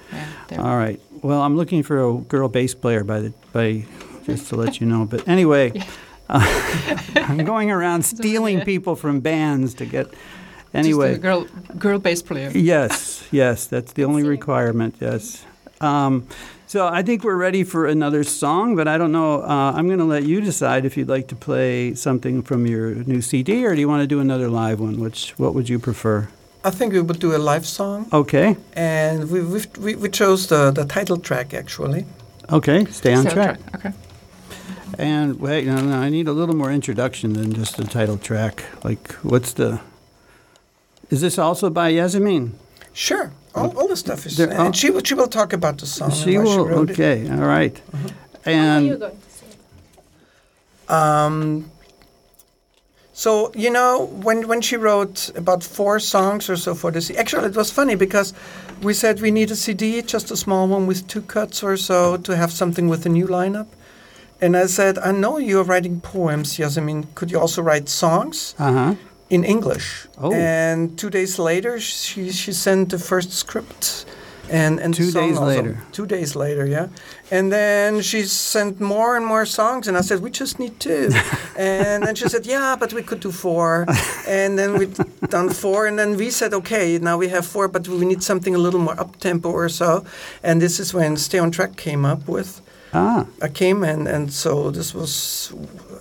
Yeah, 0.52 0.62
all 0.62 0.78
right. 0.78 1.00
Well, 1.24 1.42
I'm 1.42 1.56
looking 1.58 1.84
for 1.84 1.98
a 1.98 2.14
girl 2.30 2.48
bass 2.48 2.76
player 2.76 3.04
by 3.04 3.20
the 3.22 3.34
by, 3.54 3.86
just 4.26 4.50
to 4.50 4.56
let 4.56 4.80
you 4.80 4.86
know. 4.88 5.06
But 5.06 5.28
anyway, 5.28 5.72
uh, 6.30 6.46
I'm 7.16 7.44
going 7.46 7.72
around 7.72 8.04
stealing 8.16 8.62
people 8.62 8.96
from 8.96 9.20
bands 9.22 9.74
to 9.76 9.86
get. 9.86 10.08
Just 10.74 10.86
Anyway, 10.86 11.14
a 11.14 11.18
girl, 11.20 11.48
girl 11.78 12.00
bass 12.00 12.22
player. 12.24 12.50
Yes, 12.54 13.24
yes, 13.32 13.68
that's 13.68 13.94
the 13.94 14.04
only 14.06 14.24
requirement. 14.24 14.96
Yes. 15.00 15.46
Um, 15.82 16.26
so 16.66 16.88
I 16.88 17.04
think 17.04 17.24
we're 17.24 17.36
ready 17.38 17.64
for 17.64 17.86
another 17.86 18.24
song, 18.24 18.76
but 18.76 18.88
I 18.88 18.98
don't 18.98 19.12
know. 19.12 19.44
Uh, 19.44 19.74
I'm 19.76 19.86
going 19.88 20.00
to 20.00 20.06
let 20.06 20.24
you 20.24 20.42
decide 20.42 20.86
if 20.86 20.98
you'd 20.98 21.10
like 21.10 21.28
to 21.28 21.36
play 21.36 21.94
something 21.94 22.42
from 22.42 22.66
your 22.66 22.96
new 23.06 23.22
CD, 23.22 23.66
or 23.66 23.76
do 23.76 23.82
you 23.82 23.88
want 23.88 24.02
to 24.02 24.08
do 24.08 24.20
another 24.20 24.50
live 24.50 24.80
one? 24.80 25.00
Which 25.00 25.34
what 25.38 25.54
would 25.54 25.70
you 25.70 25.78
prefer? 25.78 26.28
I 26.64 26.72
think 26.72 26.94
we 26.94 27.02
would 27.02 27.20
do 27.20 27.36
a 27.36 27.38
live 27.38 27.66
song, 27.68 28.08
Okay, 28.12 28.56
and 28.76 29.30
we 29.30 29.42
we've, 29.42 29.68
we 29.78 29.96
we 29.96 30.10
chose 30.10 30.48
the 30.48 30.72
the 30.72 30.86
title 30.86 31.18
track 31.18 31.54
actually. 31.54 32.06
okay, 32.50 32.86
stay 32.86 33.14
on 33.14 33.24
Stay 33.26 33.34
track. 33.34 33.60
Okay. 33.76 33.92
And 34.98 35.40
wait, 35.40 35.66
no, 35.68 35.76
no, 35.82 35.98
I 35.98 36.10
need 36.10 36.28
a 36.28 36.32
little 36.34 36.56
more 36.56 36.72
introduction 36.72 37.34
than 37.34 37.52
just 37.54 37.76
the 37.78 37.84
title 37.84 38.18
track. 38.18 38.64
Like, 38.84 39.12
what's 39.24 39.54
the? 39.54 39.80
Is 41.10 41.22
this 41.22 41.38
also 41.38 41.70
by 41.70 41.90
Yasmin? 41.90 42.58
Sure, 42.94 43.32
all, 43.56 43.76
all 43.78 43.88
the 43.88 43.96
stuff 43.98 44.26
is. 44.26 44.38
There- 44.38 44.50
and 44.52 44.70
oh. 44.70 44.72
she 44.72 44.90
will 44.92 45.04
she 45.04 45.16
will 45.16 45.28
talk 45.28 45.54
about 45.54 45.78
the 45.80 45.86
song. 45.86 46.10
and 46.12 46.18
She 46.18 46.38
why 46.38 46.44
will. 46.44 46.68
wrote 46.68 46.90
it. 46.90 46.94
Okay, 46.94 47.30
all 47.30 47.48
right. 47.48 47.82
How 48.46 48.52
are 48.52 48.52
you 48.52 48.60
And 48.60 49.00
going 49.00 49.12
to 49.12 49.18
sing? 49.30 49.50
Um, 50.90 51.72
so 53.14 53.52
you 53.56 53.70
know 53.70 54.06
when 54.24 54.48
when 54.48 54.62
she 54.62 54.76
wrote 54.76 55.30
about 55.36 55.64
four 55.64 56.00
songs 56.00 56.50
or 56.50 56.56
so 56.58 56.74
for 56.76 56.92
this, 56.92 57.10
actually 57.12 57.48
it 57.48 57.56
was 57.56 57.72
funny 57.72 57.96
because 57.96 58.34
we 58.82 58.94
said 58.94 59.22
we 59.22 59.32
need 59.32 59.52
a 59.52 59.56
CD, 59.56 60.02
just 60.02 60.32
a 60.32 60.36
small 60.38 60.68
one 60.68 60.88
with 60.88 61.08
two 61.08 61.22
cuts 61.22 61.64
or 61.64 61.78
so 61.78 62.18
to 62.18 62.36
have 62.36 62.52
something 62.52 62.90
with 62.90 63.06
a 63.06 63.10
new 63.10 63.28
lineup. 63.28 63.68
And 64.42 64.58
I 64.58 64.66
said, 64.68 64.98
I 64.98 65.12
know 65.12 65.38
you're 65.38 65.64
writing 65.64 66.02
poems, 66.02 66.60
Yasmin. 66.60 67.08
Could 67.16 67.32
you 67.32 67.40
also 67.40 67.62
write 67.62 67.88
songs 67.88 68.56
uh 68.60 68.72
huh. 68.74 68.96
In 69.34 69.44
English? 69.44 70.08
Oh. 70.18 70.34
And 70.34 70.98
two 70.98 71.10
days 71.10 71.40
later, 71.40 71.80
she 71.80 72.32
she 72.32 72.54
sent 72.54 72.90
the 72.90 73.00
first 73.00 73.32
script. 73.32 74.06
And, 74.50 74.80
and 74.80 74.94
Two 74.94 75.12
days 75.12 75.38
also. 75.38 75.46
later. 75.46 75.78
Two 75.92 76.06
days 76.06 76.36
later, 76.36 76.66
yeah. 76.66 76.88
And 77.32 77.52
then 77.52 78.02
she 78.02 78.24
sent 78.24 78.80
more 78.80 79.16
and 79.16 79.26
more 79.26 79.46
songs, 79.46 79.88
and 79.88 79.98
I 79.98 80.02
said, 80.02 80.20
we 80.20 80.30
just 80.30 80.60
need 80.60 80.80
two. 80.80 81.10
and 81.58 82.04
then 82.04 82.16
she 82.16 82.28
said, 82.28 82.46
yeah, 82.46 82.76
but 82.80 82.94
we 82.94 83.02
could 83.02 83.22
do 83.22 83.32
four. 83.32 83.86
and 84.28 84.60
then 84.60 84.78
we 84.78 84.88
done 85.30 85.50
four, 85.50 85.88
and 85.88 85.98
then 85.98 86.18
we 86.18 86.30
said, 86.30 86.54
okay, 86.54 87.00
now 87.00 87.18
we 87.18 87.30
have 87.30 87.46
four, 87.46 87.68
but 87.68 87.88
we 87.88 88.06
need 88.06 88.22
something 88.22 88.54
a 88.54 88.60
little 88.60 88.82
more 88.82 89.00
up 89.00 89.18
tempo 89.20 89.50
or 89.50 89.70
so. 89.70 90.04
And 90.44 90.62
this 90.62 90.80
is 90.80 90.94
when 90.94 91.16
Stay 91.18 91.40
on 91.40 91.50
Track 91.50 91.78
came 91.78 92.04
up 92.06 92.28
with. 92.28 92.62
Ah. 92.94 93.26
I 93.42 93.48
came 93.48 93.84
and 93.84 94.08
and 94.08 94.32
so 94.32 94.72
this 94.72 94.94
was 94.94 95.54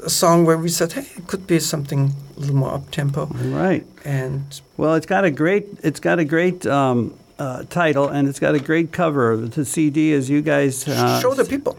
a 0.04 0.10
song 0.10 0.44
where 0.46 0.58
we 0.58 0.68
said, 0.68 0.92
hey, 0.92 1.06
it 1.16 1.26
could 1.26 1.46
be 1.46 1.58
something 1.60 2.12
a 2.36 2.40
little 2.40 2.56
more 2.56 2.74
up 2.74 2.90
tempo. 2.90 3.26
Right. 3.26 3.84
And 4.04 4.42
Well, 4.76 4.94
it's 4.96 5.06
got 5.06 5.24
a 5.24 5.30
great 5.30 5.66
it's 5.82 6.00
got 6.00 6.18
a 6.18 6.24
great 6.24 6.66
um, 6.66 7.14
uh, 7.38 7.64
title 7.70 8.08
and 8.08 8.28
it's 8.28 8.40
got 8.40 8.54
a 8.54 8.60
great 8.60 8.92
cover. 8.92 9.36
The 9.36 9.64
CD, 9.64 10.12
as 10.12 10.28
you 10.28 10.42
guys 10.42 10.86
uh, 10.88 11.20
show 11.20 11.34
the 11.34 11.44
people. 11.44 11.76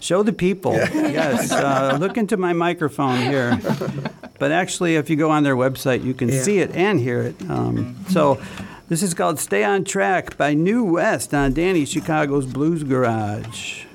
show 0.00 0.22
the 0.22 0.32
people. 0.32 0.72
yes, 1.18 1.50
uh, 1.52 1.96
look 2.00 2.16
into 2.16 2.36
my 2.36 2.52
microphone 2.52 3.18
here. 3.30 3.58
but 4.38 4.50
actually, 4.52 4.96
if 4.96 5.10
you 5.10 5.16
go 5.16 5.30
on 5.30 5.42
their 5.42 5.56
website, 5.56 6.04
you 6.04 6.14
can 6.14 6.28
Yeah. 6.28 6.42
see 6.42 6.58
it 6.60 6.70
and 6.74 7.00
hear 7.00 7.20
it. 7.22 7.36
Um, 7.50 7.96
so. 8.08 8.38
This 8.86 9.02
is 9.02 9.14
called 9.14 9.38
Stay 9.38 9.64
on 9.64 9.84
Track 9.84 10.36
by 10.36 10.52
New 10.52 10.84
West 10.84 11.32
on 11.32 11.54
Danny 11.54 11.86
Chicago's 11.86 12.44
Blues 12.44 12.82
Garage. 12.84 13.86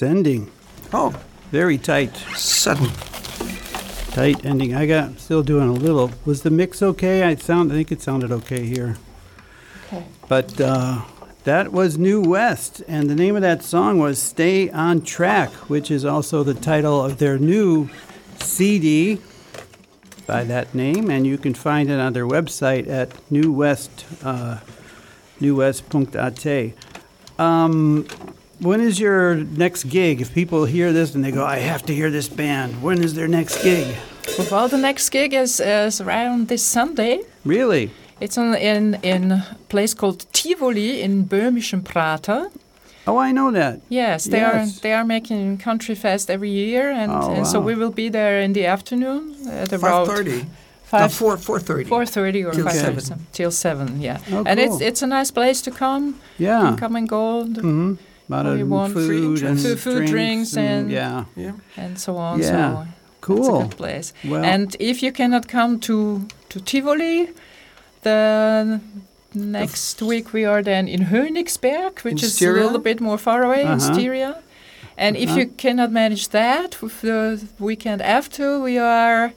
Nice 0.00 0.10
ending. 0.10 0.50
Oh, 0.92 1.14
Very 1.50 1.78
tight. 1.78 2.16
sudden. 2.36 2.90
Tight 4.12 4.44
ending. 4.44 4.74
I 4.74 4.86
got 4.86 5.18
still 5.20 5.42
doing 5.42 5.68
a 5.68 5.72
little. 5.72 6.10
Was 6.24 6.42
the 6.42 6.50
mix 6.50 6.82
okay? 6.82 7.22
I 7.22 7.36
sound. 7.36 7.72
I 7.72 7.76
think 7.76 7.92
it 7.92 8.02
sounded 8.02 8.32
okay 8.32 8.64
here. 8.66 8.96
Okay. 9.86 10.04
But 10.28 10.60
uh, 10.60 11.02
that 11.44 11.72
was 11.72 11.96
New 11.96 12.20
West, 12.20 12.82
and 12.88 13.08
the 13.08 13.14
name 13.14 13.36
of 13.36 13.42
that 13.42 13.62
song 13.62 13.98
was 13.98 14.20
"Stay 14.20 14.68
on 14.70 15.02
Track," 15.02 15.50
which 15.68 15.90
is 15.90 16.04
also 16.04 16.42
the 16.42 16.54
title 16.54 17.04
of 17.04 17.18
their 17.18 17.38
new 17.38 17.88
CD 18.40 19.20
by 20.26 20.42
that 20.44 20.74
name, 20.74 21.08
and 21.10 21.24
you 21.26 21.38
can 21.38 21.54
find 21.54 21.88
it 21.90 22.00
on 22.00 22.12
their 22.12 22.26
website 22.26 22.88
at 22.88 23.12
New 23.30 23.52
West, 23.52 24.06
uh, 24.24 24.58
newwest.at. 25.40 26.74
Um, 27.38 28.06
when 28.60 28.80
is 28.80 28.98
your 29.00 29.34
next 29.36 29.84
gig? 29.84 30.20
If 30.20 30.32
people 30.34 30.64
hear 30.64 30.92
this 30.92 31.14
and 31.14 31.24
they 31.24 31.32
go, 31.32 31.44
"I 31.44 31.58
have 31.58 31.82
to 31.86 31.92
hear 31.94 32.10
this 32.10 32.28
band," 32.28 32.82
when 32.82 33.02
is 33.02 33.14
their 33.14 33.28
next 33.28 33.62
gig? 33.62 33.86
Well, 34.50 34.68
the 34.68 34.78
next 34.78 35.10
gig 35.10 35.32
is, 35.34 35.60
is 35.60 36.00
around 36.00 36.48
this 36.48 36.62
Sunday. 36.62 37.20
Really? 37.44 37.90
It's 38.20 38.36
on, 38.38 38.54
in 38.54 38.98
in 39.02 39.32
a 39.32 39.56
place 39.68 39.94
called 39.94 40.26
Tivoli 40.32 41.00
in 41.02 41.24
Böhmischen 41.26 41.82
Prater. 41.82 42.48
Oh, 43.06 43.16
I 43.28 43.32
know 43.32 43.50
that. 43.52 43.80
Yes, 43.88 44.24
they 44.24 44.38
Yes. 44.40 44.54
are 44.54 44.80
they 44.82 44.92
are 44.92 45.04
making 45.04 45.58
country 45.58 45.94
fest 45.94 46.30
every 46.30 46.50
year, 46.50 46.90
and, 46.90 47.10
Oh, 47.12 47.32
and 47.36 47.46
so 47.46 47.58
we 47.60 47.74
will 47.74 47.90
be 47.92 48.10
there 48.10 48.40
in 48.44 48.52
the 48.52 48.66
afternoon 48.66 49.34
at 49.50 49.72
about 49.72 50.06
thirty. 50.06 50.30
No, 50.42 50.44
five 50.84 51.12
four 51.12 51.36
four 51.38 51.58
thirty. 51.60 51.84
four 51.88 52.04
thirty 52.06 52.44
or 52.44 52.52
Till 52.52 52.64
five 52.64 52.74
seven. 53.00 53.26
till 53.32 53.50
seven. 53.50 54.00
Yeah, 54.02 54.18
Oh, 54.32 54.44
and 54.46 54.60
it's 54.60 54.68
cool. 54.78 54.82
it's 54.88 55.02
a 55.02 55.06
nice 55.06 55.30
place 55.32 55.62
to 55.62 55.70
come. 55.70 56.14
Yeah. 56.38 56.76
come 56.78 56.94
and 56.98 57.08
go 57.08 57.44
Mm-hmm. 57.46 57.94
A 58.30 58.36
lot 58.36 58.46
of 58.46 58.58
you 58.58 58.66
want. 58.66 58.92
food 58.92 59.10
and 59.10 59.36
drinks. 59.36 59.62
Food- 59.62 59.80
food, 59.80 60.06
drinks, 60.06 60.56
and- 60.56 60.90
yeah. 60.90 61.24
Yeah. 61.36 61.52
and 61.76 61.98
so 61.98 62.16
on. 62.16 62.38
Yeah, 62.40 62.46
So 62.46 62.80
it's 62.82 62.88
a 62.88 63.20
Cool. 63.20 63.62
good 63.62 63.76
place. 63.76 64.12
Well, 64.24 64.44
And 64.44 64.76
if 64.78 65.02
you 65.02 65.12
cannot 65.12 65.48
come 65.48 65.78
to 65.80 65.96
to 66.50 66.60
Tivoli, 66.60 67.28
then 68.02 68.80
next 69.34 70.02
week 70.02 70.32
we 70.32 70.44
are 70.44 70.62
then 70.62 70.88
in 70.88 71.00
Hönigsberg, 71.06 72.02
which 72.04 72.22
In 72.22 72.26
is 72.26 72.34
Styria? 72.34 72.62
a 72.62 72.64
little 72.64 72.78
bit 72.80 73.00
more 73.00 73.18
far 73.18 73.42
away 73.42 73.60
in 73.62 73.68
Uh-huh. 73.68 73.92
Styria. 73.94 74.34
And 74.96 75.16
if 75.16 75.30
Uh-huh. 75.30 75.38
you 75.40 75.46
cannot 75.56 75.90
manage 75.92 76.28
that, 76.30 76.82
with 76.82 77.00
the 77.00 77.40
weekend 77.58 78.00
after, 78.02 78.58
we 78.60 78.78
are 78.78 79.32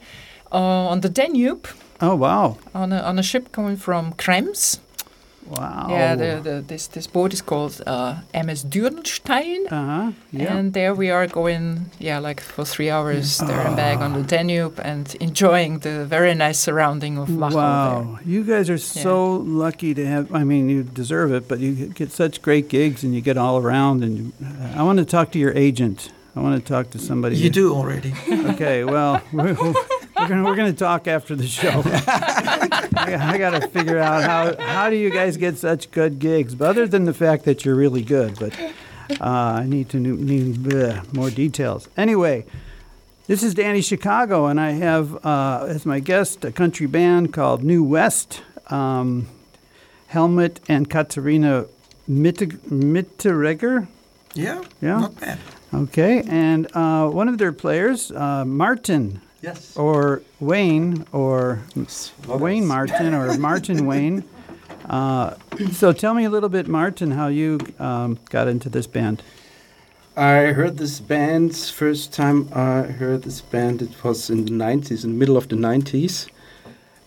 uh, 0.52 0.92
on 0.92 1.02
the 1.02 1.10
Danube 1.10 1.68
oh 2.02 2.16
wow, 2.16 2.58
on 2.76 2.92
a, 2.94 3.00
on 3.10 3.18
a 3.20 3.24
ship 3.24 3.52
coming 3.52 3.78
from 3.78 4.14
Krems. 4.14 4.80
Wow. 5.50 5.88
Yeah, 5.90 6.16
the, 6.16 6.42
the, 6.42 6.62
this 6.62 6.88
this 6.88 7.08
boat 7.08 7.34
is 7.34 7.42
called 7.42 7.82
uh, 7.86 8.16
MS 8.34 8.64
Dürnstein. 8.66 9.66
Uh 9.66 9.86
huh. 9.86 10.12
Yeah. 10.32 10.56
And 10.56 10.74
there 10.74 10.94
we 10.94 11.10
are 11.10 11.28
going, 11.28 11.92
yeah, 12.00 12.20
like 12.20 12.40
for 12.42 12.66
three 12.66 12.90
hours 12.90 13.38
there 13.38 13.62
and 13.62 13.76
back 13.76 14.00
on 14.00 14.14
the 14.14 14.24
Danube 14.24 14.80
and 14.84 15.16
enjoying 15.16 15.80
the 15.80 16.06
very 16.06 16.34
nice 16.34 16.60
surrounding 16.60 17.18
of 17.18 17.30
Wachau 17.30 17.54
Wow, 17.54 18.20
you 18.26 18.44
guys 18.44 18.70
are 18.70 18.78
so 18.78 19.36
lucky 19.38 19.94
to 19.94 20.06
have. 20.06 20.34
I 20.34 20.44
mean, 20.44 20.70
you 20.70 20.84
deserve 20.84 21.32
it, 21.34 21.48
but 21.48 21.60
you 21.60 21.88
get 21.88 22.12
such 22.12 22.42
great 22.42 22.70
gigs 22.70 23.04
and 23.04 23.14
you 23.14 23.22
get 23.22 23.38
all 23.38 23.58
around. 23.58 24.04
And 24.04 24.18
you, 24.18 24.34
I 24.76 24.84
want 24.84 25.00
to 25.00 25.06
talk 25.06 25.32
to 25.32 25.40
your 25.40 25.54
agent. 25.54 26.12
I 26.36 26.40
want 26.40 26.60
to 26.60 26.68
talk 26.68 26.90
to 26.92 27.00
somebody. 27.00 27.38
You 27.38 27.50
do 27.52 27.76
already. 27.76 28.14
Okay, 28.28 28.84
well, 28.84 29.22
we're, 30.24 30.30
gonna 30.30 30.44
we're 30.44 30.56
gonna 30.56 30.74
talk 30.74 31.08
after 31.08 31.36
the 31.36 31.48
show. 31.48 31.82
I, 31.86 33.38
got 33.38 33.60
to 33.60 33.68
figure 33.68 34.00
out 34.00 34.24
how 34.24 34.64
how 34.64 34.90
do 34.90 34.96
you 34.96 35.10
guys 35.10 35.38
get 35.38 35.58
such 35.58 35.92
good 35.92 36.20
gigs? 36.20 36.56
But 36.56 36.70
other 36.70 36.88
than 36.88 37.06
the 37.06 37.14
fact 37.14 37.46
that 37.46 37.66
you're 37.66 37.76
really 37.76 38.02
good, 38.02 38.40
but 38.40 38.58
uh, 39.20 39.24
I 39.24 39.66
need 39.66 39.90
to 39.90 40.00
need 40.00 40.56
bleh, 40.56 41.14
more 41.14 41.30
details. 41.30 41.90
Anyway, 41.98 42.46
this 43.28 43.44
is 43.44 43.54
Danny 43.54 43.82
Chicago, 43.82 44.46
and 44.46 44.60
I 44.60 44.72
have 44.72 45.26
uh, 45.26 45.66
as 45.68 45.86
my 45.86 46.00
guest 46.00 46.46
a 46.46 46.52
country 46.52 46.88
band 46.88 47.34
called 47.34 47.64
New 47.64 47.84
West. 47.84 48.42
Um, 48.70 49.28
Helmut 50.08 50.60
and 50.68 50.88
Katerina 50.90 51.66
Mitte- 52.08 52.60
Mitteregger. 52.70 53.88
Yeah. 54.36 54.64
Yeah. 54.80 55.00
Not 55.00 55.20
bad. 55.20 55.40
Okay, 55.74 56.22
and 56.28 56.68
uh, 56.76 57.08
one 57.08 57.28
of 57.28 57.40
their 57.40 57.52
players, 57.52 58.12
uh, 58.12 58.46
Martin, 58.46 59.22
Yes. 59.44 59.76
or 59.76 60.22
Wayne, 60.40 61.06
or 61.12 61.60
What 62.26 62.40
Wayne 62.40 62.64
else? 62.64 62.70
Martin, 62.70 63.14
or 63.14 63.38
Martin 63.50 63.86
Wayne. 63.86 64.24
Uh, 64.90 65.36
so 65.74 65.92
tell 65.92 66.14
me 66.14 66.24
a 66.24 66.30
little 66.30 66.48
bit, 66.50 66.68
Martin, 66.68 67.12
how 67.12 67.28
you 67.28 67.60
um, 67.78 68.18
got 68.30 68.48
into 68.48 68.70
this 68.70 68.88
band. 68.88 69.22
I 70.16 70.54
heard 70.54 70.78
this 70.78 71.00
band 71.02 71.56
first 71.56 72.14
time 72.14 72.48
I 72.54 72.84
heard 72.84 73.24
this 73.24 73.42
band. 73.42 73.82
It 73.82 74.02
was 74.04 74.30
in 74.30 74.46
the 74.46 74.52
90s, 74.52 75.04
in 75.04 75.12
the 75.12 75.18
middle 75.18 75.36
of 75.36 75.50
the 75.50 75.56
90s. 75.56 76.30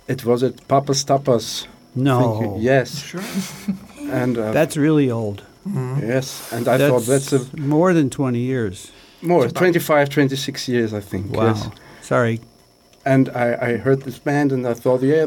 It 0.06 0.24
was 0.24 0.42
at 0.42 0.68
Papa's 0.68 1.04
Tapas. 1.04 1.66
No, 1.94 2.38
Thank. 2.40 2.62
Yes, 2.62 3.02
Sure. 3.02 3.22
and 4.10 4.36
uh, 4.36 4.52
that's 4.52 4.76
really 4.76 5.10
old. 5.10 5.42
yes, 5.66 6.52
and 6.52 6.68
I 6.68 6.76
thought 6.78 7.02
that's 7.06 7.32
a 7.32 7.40
more 7.56 7.94
than 7.94 8.10
20 8.10 8.38
years. 8.38 8.92
more 9.22 9.44
It's 9.44 9.54
25, 9.54 10.10
26 10.10 10.68
years, 10.68 10.92
I 10.92 11.00
think. 11.00 11.32
Wow. 11.34 11.46
Yes. 11.46 11.68
Sorry. 12.06 12.40
And 13.04 13.28
I, 13.30 13.46
I 13.68 13.76
heard 13.78 14.02
this 14.02 14.18
band, 14.18 14.52
and 14.52 14.66
I 14.66 14.74
thought, 14.74 15.02
yeah, 15.02 15.26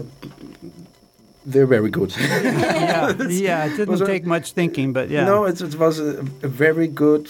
they're 1.45 1.65
very 1.67 1.89
good. 1.89 2.13
yeah, 2.19 3.13
yeah, 3.29 3.65
it 3.65 3.69
didn't 3.77 3.89
Was 3.89 4.01
it- 4.01 4.05
take 4.07 4.25
much 4.25 4.53
thinking, 4.53 4.93
but 4.93 5.09
yeah. 5.09 5.25
No, 5.25 5.45
it, 5.45 5.61
it 5.61 5.75
was 5.75 5.99
a, 5.99 6.19
a 6.43 6.47
very 6.47 6.87
good 6.87 7.29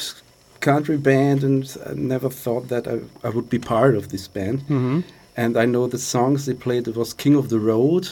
country 0.59 0.97
band, 0.97 1.43
and 1.43 1.77
I 1.89 1.93
never 1.93 2.29
thought 2.29 2.67
that 2.67 2.87
I, 2.87 2.99
I 3.27 3.29
would 3.29 3.49
be 3.49 3.59
part 3.59 3.95
of 3.95 4.09
this 4.09 4.27
band. 4.27 4.61
hmm 4.67 4.99
And 5.37 5.55
I 5.57 5.65
know 5.65 5.87
the 5.87 5.97
songs 5.99 6.45
they 6.45 6.53
played. 6.55 6.87
It 6.87 6.95
was 6.95 7.13
King 7.13 7.35
of 7.37 7.47
the 7.49 7.59
Road, 7.59 8.09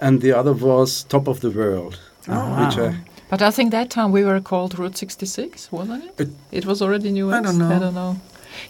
and 0.00 0.20
the 0.20 0.32
other 0.38 0.52
was 0.52 1.04
Top 1.04 1.28
of 1.28 1.40
the 1.40 1.50
World, 1.50 1.98
Oh, 2.28 2.66
which 2.66 2.76
wow. 2.76 2.88
I 2.90 2.96
But 3.30 3.40
I 3.42 3.50
think 3.50 3.70
that 3.72 3.88
time 3.90 4.10
we 4.12 4.22
were 4.24 4.40
called 4.40 4.78
Route 4.78 4.96
66, 4.98 5.72
wasn't 5.72 6.04
it? 6.04 6.20
It- 6.20 6.34
It, 6.58 6.64
was 6.66 6.82
already 6.82 7.10
new. 7.10 7.30
I 7.32 7.40
don't 7.42 7.58
know. 7.58 7.76
I 7.76 7.78
don't 7.78 7.94
know. 7.94 8.16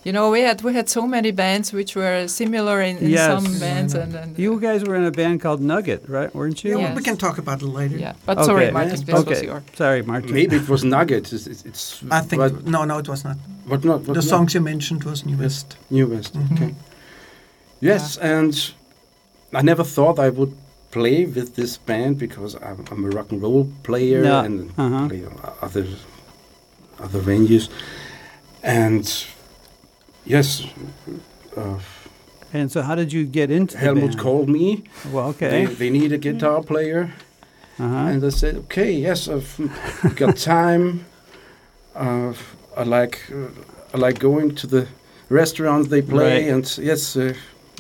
You 0.05 0.12
know, 0.12 0.31
we 0.31 0.40
had 0.42 0.62
we 0.62 0.72
had 0.74 0.88
so 0.88 1.07
many 1.07 1.31
bands 1.33 1.72
which 1.72 1.94
were 1.96 2.27
similar 2.29 2.81
in, 2.83 2.96
in 2.98 3.11
Yes. 3.11 3.27
some 3.44 3.59
bands, 3.61 3.94
and, 3.94 4.14
and 4.14 4.38
You 4.38 4.59
guys 4.61 4.85
were 4.85 4.96
in 4.96 5.05
a 5.05 5.11
band 5.11 5.40
called 5.40 5.61
Nugget, 5.61 6.03
right? 6.09 6.35
Weren't 6.35 6.62
you? 6.64 6.70
Yeah, 6.70 6.79
Yeah. 6.79 6.85
well, 6.87 6.96
we 6.96 7.03
can 7.03 7.16
talk 7.16 7.38
about 7.38 7.62
it 7.62 7.66
later. 7.66 7.96
yeah. 7.98 8.14
But 8.27 8.38
Okay. 8.38 8.46
sorry, 8.46 8.70
Martin, 8.70 8.90
Yes, 8.90 9.03
this 9.03 9.14
was 9.14 9.27
okay. 9.27 9.44
your. 9.46 9.62
Sorry, 9.74 10.03
Martin. 10.03 10.33
maybe 10.33 10.57
it 10.57 10.68
was 10.68 10.83
Nugget. 10.85 11.33
It's, 11.33 11.46
it's, 11.46 11.64
it's 11.64 12.03
I 12.11 12.20
think 12.20 12.40
but, 12.42 12.66
no, 12.66 12.85
no, 12.85 12.98
it 12.98 13.09
was 13.09 13.24
not. 13.24 13.37
but 13.68 13.85
not 13.85 13.98
but 14.07 14.14
the 14.14 14.20
not 14.22 14.24
songs 14.35 14.55
you 14.55 14.61
mentioned 14.62 15.05
was 15.05 15.24
New 15.27 15.37
West. 15.38 15.77
New 15.90 16.07
West. 16.07 16.35
Mhm. 16.35 16.53
Okay. 16.53 16.74
Yes, 17.81 18.16
and 18.18 18.53
I 19.53 19.62
never 19.62 19.85
thought 19.85 20.18
I 20.18 20.31
would 20.31 20.53
play 20.90 21.24
with 21.27 21.55
this 21.55 21.77
band 21.79 22.18
because 22.18 22.55
I'm, 22.57 22.85
I'm 22.90 23.05
a 23.05 23.11
rock 23.11 23.31
and 23.33 23.40
roll 23.42 23.68
player 23.83 24.22
No. 24.22 24.40
and 24.40 24.70
Uh-huh. 24.79 25.09
play 25.09 25.22
other 25.62 25.87
other 27.05 27.20
venues, 27.20 27.68
and 28.62 29.05
yes, 30.28 30.62
uh, 31.56 31.78
And 32.52 32.70
so, 32.72 32.80
how 32.82 32.94
did 32.94 33.12
you 33.12 33.24
get 33.26 33.50
into 33.50 33.76
Helmut 33.78 34.16
called 34.18 34.48
me. 34.48 34.82
Well, 35.12 35.32
They, 35.32 35.46
okay. 35.66 35.74
they 35.74 35.90
need 35.90 36.12
a 36.12 36.18
guitar 36.18 36.62
player, 36.62 37.10
Uh-huh. 37.78 38.10
and 38.12 38.24
I 38.24 38.30
said, 38.30 38.54
okay, 38.56 38.90
yes, 38.92 39.28
I've 39.28 39.50
got 40.16 40.36
time. 40.36 41.04
Uh, 41.94 42.32
I 42.76 42.84
like 42.84 43.18
uh, 43.32 43.94
I 43.94 43.98
like 44.06 44.18
going 44.20 44.54
to 44.56 44.66
the 44.66 44.86
restaurants 45.30 45.88
they 45.88 46.02
play, 46.02 46.44
Right. 46.44 46.52
and 46.54 46.78
yes, 46.78 47.16
uh, 47.16 47.32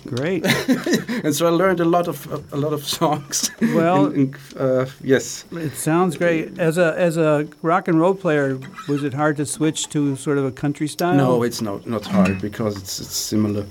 Great. 0.06 0.44
and 1.24 1.34
so 1.34 1.46
I 1.46 1.50
learned 1.50 1.80
a 1.80 1.84
lot 1.84 2.08
of 2.08 2.26
a, 2.52 2.56
lot 2.56 2.72
of 2.72 2.84
songs. 2.84 3.50
Well- 3.60 4.06
In- 4.14 4.34
in, 4.54 4.60
uh, 4.60 4.86
yes, 5.02 5.44
It 5.52 5.74
sounds 5.76 6.16
great. 6.16 6.58
As 6.58 6.78
a 6.78 6.94
as 6.98 7.16
a 7.16 7.46
rock 7.62 7.88
and 7.88 7.98
roll 8.00 8.14
player, 8.14 8.58
was 8.88 9.02
it 9.02 9.14
hard 9.14 9.36
to 9.36 9.44
switch 9.46 9.88
to 9.88 10.16
sort 10.16 10.38
of 10.38 10.44
a 10.44 10.52
country 10.52 10.88
style? 10.88 11.14
no, 11.16 11.42
it's 11.44 11.60
not 11.60 11.86
not 11.86 12.04
hard 12.06 12.40
because 12.40 12.76
it's 12.76 13.00
it's 13.00 13.16
similar. 13.16 13.64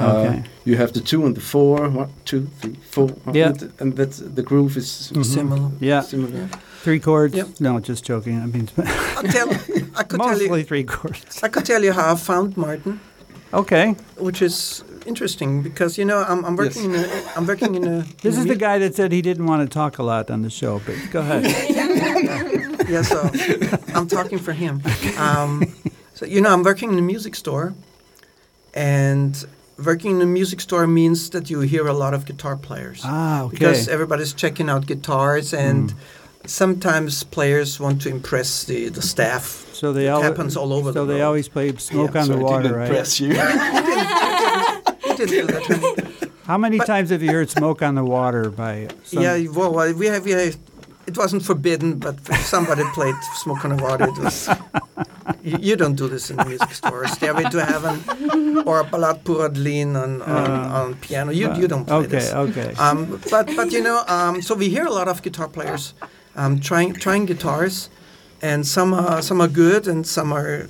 Uh, 0.00 0.04
Okay. 0.04 0.42
You 0.64 0.76
have 0.76 0.92
the 0.92 1.00
two 1.00 1.26
and 1.26 1.34
the 1.36 1.40
four, 1.40 1.88
one, 1.88 2.08
two, 2.24 2.46
three, 2.60 2.76
four, 2.90 3.08
Yeah. 3.34 3.48
and, 3.48 3.72
and 3.80 3.96
that's 3.96 4.18
the 4.36 4.42
groove 4.42 4.76
is 4.78 5.10
Mhm. 5.12 5.24
Similar. 5.24 5.70
Yeah, 5.80 6.02
similar. 6.04 6.48
three 6.84 7.00
chords. 7.00 7.34
Yep. 7.34 7.46
No, 7.60 7.80
just 7.80 8.04
joking. 8.08 8.42
I 8.42 8.46
mean, 8.46 8.68
I'll 9.16 9.22
tell, 9.32 9.48
I 9.96 10.04
could 10.04 10.20
tell 10.20 10.28
mostly 10.28 10.58
you. 10.60 10.64
three 10.66 10.84
chords. 10.84 11.42
I 11.42 11.48
could 11.48 11.64
tell 11.66 11.82
you 11.84 11.92
how 11.92 12.12
I 12.12 12.16
found 12.16 12.56
Martin, 12.56 13.00
Okay, 13.52 13.94
which 14.18 14.42
is 14.42 14.84
interesting 15.06 15.62
because 15.62 15.96
you 15.98 16.04
know 16.04 16.24
I'm, 16.28 16.44
I'm 16.44 16.56
working 16.56 16.84
in 16.94 16.94
a 16.96 17.22
I'm 17.36 17.46
working 17.46 17.74
in 17.74 17.84
a. 17.86 18.02
this 18.22 18.34
in 18.36 18.40
is 18.40 18.44
a 18.46 18.48
the 18.48 18.56
guy 18.56 18.78
that 18.78 18.94
said 18.94 19.12
he 19.12 19.22
didn't 19.22 19.46
want 19.46 19.62
to 19.68 19.72
talk 19.72 19.98
a 19.98 20.02
lot 20.02 20.30
on 20.30 20.42
the 20.42 20.50
show. 20.50 20.80
But 20.86 20.96
go 21.10 21.20
ahead. 21.20 21.44
Yeah, 22.88 23.02
so 23.02 23.20
I'm 23.94 24.08
talking 24.08 24.38
for 24.38 24.54
him. 24.54 24.80
Um, 25.18 25.62
so 26.14 26.24
you 26.24 26.40
know, 26.40 26.50
I'm 26.50 26.62
working 26.62 26.90
in 26.90 26.98
a 26.98 27.02
music 27.02 27.34
store, 27.34 27.74
and 28.72 29.44
working 29.84 30.12
in 30.16 30.22
a 30.22 30.26
music 30.26 30.60
store 30.62 30.86
means 30.86 31.28
that 31.30 31.50
you 31.50 31.60
hear 31.60 31.86
a 31.86 31.92
lot 31.92 32.14
of 32.14 32.24
guitar 32.24 32.56
players 32.56 33.02
Ah, 33.04 33.42
okay. 33.42 33.50
because 33.58 33.88
everybody's 33.88 34.32
checking 34.32 34.70
out 34.70 34.86
guitars 34.86 35.52
and. 35.54 35.94
Sometimes 36.46 37.24
players 37.24 37.78
want 37.80 38.00
to 38.02 38.08
impress 38.08 38.64
the, 38.64 38.88
the 38.88 39.02
staff. 39.02 39.66
so 39.74 39.92
they 39.92 40.06
it 40.06 40.08
always 40.08 40.28
happens 40.28 40.56
all 40.56 40.72
over 40.72 40.92
So 40.92 41.00
the 41.04 41.12
they 41.12 41.18
world. 41.18 41.26
always 41.26 41.48
play 41.48 41.76
"Smoke 41.76 42.14
Yeah, 42.14 42.20
on 42.22 42.26
so 42.26 42.32
the 42.36 42.38
Water," 42.42 42.62
didn't 42.62 42.76
right? 42.78 42.88
impress 42.88 43.20
you. 43.20 43.32
You 45.18 45.26
didn't 45.26 45.46
do 45.48 45.52
that, 45.52 45.66
honey. 45.66 46.30
How 46.46 46.56
many 46.58 46.78
But- 46.78 46.86
times 46.86 47.10
have 47.10 47.22
you 47.22 47.30
heard 47.30 47.50
"Smoke 47.50 47.82
on 47.82 47.94
the 47.94 48.04
Water" 48.04 48.50
by? 48.50 48.88
Some, 49.04 49.22
Yeah, 49.22 49.36
well, 49.52 49.72
well, 49.74 49.92
we 49.94 50.06
have, 50.06 50.24
we 50.24 50.30
have, 50.32 50.56
it 51.06 51.16
wasn't 51.16 51.42
forbidden, 51.44 51.98
but 51.98 52.16
if 52.30 52.44
somebody 52.46 52.82
played 52.94 53.14
Smoke 53.42 53.64
on 53.64 53.76
the 53.76 53.82
Water, 53.82 54.04
it 54.08 54.18
was. 54.18 54.48
you, 55.42 55.58
you 55.60 55.76
don't 55.76 55.94
do 55.94 56.08
this 56.08 56.30
in 56.30 56.36
the 56.36 56.44
music 56.46 56.72
store. 56.72 57.06
Stairway 57.06 57.44
to 57.50 57.64
Heaven 57.64 57.96
or 58.66 58.82
Ballade 58.84 59.24
pour 59.24 59.44
Adeline 59.46 59.94
on, 59.96 60.22
on, 60.22 60.50
Uh, 60.50 60.78
on 60.80 60.94
piano. 60.94 61.32
You, 61.32 61.52
you 61.54 61.68
don't 61.68 61.84
play 61.84 61.96
Okay, 61.96 62.06
this. 62.08 62.32
okay. 62.32 62.72
Um, 62.78 63.20
but 63.30 63.46
but 63.56 63.70
you 63.72 63.82
know, 63.82 64.02
um, 64.08 64.40
so 64.42 64.54
we 64.54 64.68
hear 64.70 64.86
a 64.86 64.92
lot 64.92 65.08
of 65.08 65.20
guitar 65.22 65.48
players 65.48 65.92
um, 66.36 66.60
trying 66.60 66.94
trying 66.94 67.26
guitars, 67.26 67.90
and 68.40 68.66
some 68.66 68.94
are 68.94 69.20
some 69.22 69.42
are 69.42 69.48
good, 69.52 69.86
and 69.86 70.06
some 70.06 70.32
are 70.32 70.66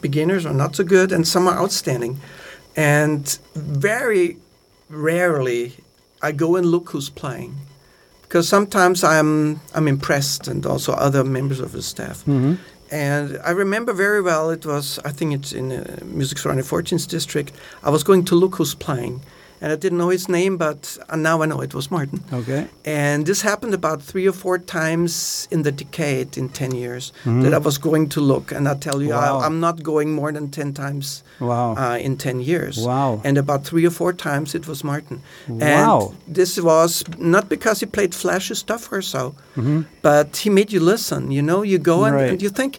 beginners 0.00 0.44
or 0.44 0.52
not 0.54 0.74
so 0.76 0.82
good, 0.84 1.12
and 1.12 1.26
some 1.26 1.46
are 1.48 1.56
outstanding. 1.62 2.18
And 2.76 3.38
very 3.54 4.36
rarely 4.90 5.74
I 6.22 6.32
go 6.32 6.56
and 6.56 6.66
look 6.66 6.90
who's 6.90 7.10
playing, 7.10 7.54
because 8.22 8.48
sometimes 8.48 9.04
I'm 9.04 9.60
I'm 9.74 9.88
impressed, 9.88 10.48
and 10.48 10.66
also 10.66 10.92
other 10.92 11.24
members 11.24 11.60
of 11.60 11.72
the 11.72 11.82
staff. 11.82 12.22
hmm 12.24 12.54
And 12.90 13.38
I 13.44 13.50
remember 13.52 13.92
very 13.94 14.20
well, 14.22 14.50
it 14.50 14.64
was, 14.66 14.98
I 15.04 15.12
think 15.12 15.34
it's 15.34 15.52
in 15.52 15.72
uh, 15.72 15.98
Music 16.04 16.38
the 16.38 16.62
14th 16.62 17.08
District. 17.08 17.52
I 17.82 17.90
was 17.90 18.04
going 18.04 18.24
to 18.26 18.34
look 18.38 18.56
who's 18.56 18.74
playing. 18.74 19.20
And 19.64 19.72
I 19.72 19.76
didn't 19.76 19.96
know 19.96 20.10
his 20.10 20.28
name, 20.28 20.58
but 20.58 20.98
now 21.16 21.40
I 21.42 21.46
know 21.46 21.62
it 21.62 21.72
was 21.74 21.90
Martin. 21.90 22.20
Okay. 22.30 22.66
And 22.84 23.24
this 23.24 23.40
happened 23.40 23.72
about 23.72 24.02
three 24.02 24.26
or 24.28 24.32
four 24.34 24.58
times 24.58 25.48
in 25.50 25.62
the 25.62 25.72
decade 25.72 26.36
in 26.36 26.50
10 26.50 26.74
years 26.74 27.12
Mhm. 27.24 27.42
that 27.42 27.54
I 27.54 27.58
was 27.58 27.78
going 27.78 28.10
to 28.10 28.20
look. 28.20 28.52
And 28.52 28.68
I 28.68 28.74
tell 28.74 29.00
you, 29.00 29.14
Wow. 29.14 29.38
I, 29.40 29.46
I'm 29.46 29.60
not 29.60 29.82
going 29.82 30.12
more 30.12 30.30
than 30.32 30.50
10 30.50 30.74
times 30.74 31.22
Wow. 31.40 31.76
uh, 31.78 31.96
in 32.06 32.16
10 32.18 32.40
years. 32.40 32.76
wow. 32.78 33.20
And 33.24 33.38
about 33.38 33.64
three 33.64 33.86
or 33.86 33.90
four 34.00 34.12
times 34.12 34.54
it 34.54 34.68
was 34.68 34.84
Martin. 34.84 35.22
Wow. 35.48 36.12
And 36.12 36.36
this 36.36 36.60
was 36.60 37.02
not 37.18 37.48
because 37.48 37.80
he 37.80 37.86
played 37.86 38.14
flashy 38.14 38.54
stuff 38.54 38.92
or 38.92 39.00
so, 39.02 39.34
hmm 39.54 39.80
but 40.02 40.36
he 40.44 40.50
made 40.50 40.70
you 40.74 40.80
listen. 40.80 41.30
You 41.30 41.40
know, 41.42 41.62
you 41.64 41.78
go 41.78 42.04
and, 42.04 42.14
Right. 42.14 42.30
and 42.32 42.42
you 42.42 42.50
think, 42.50 42.78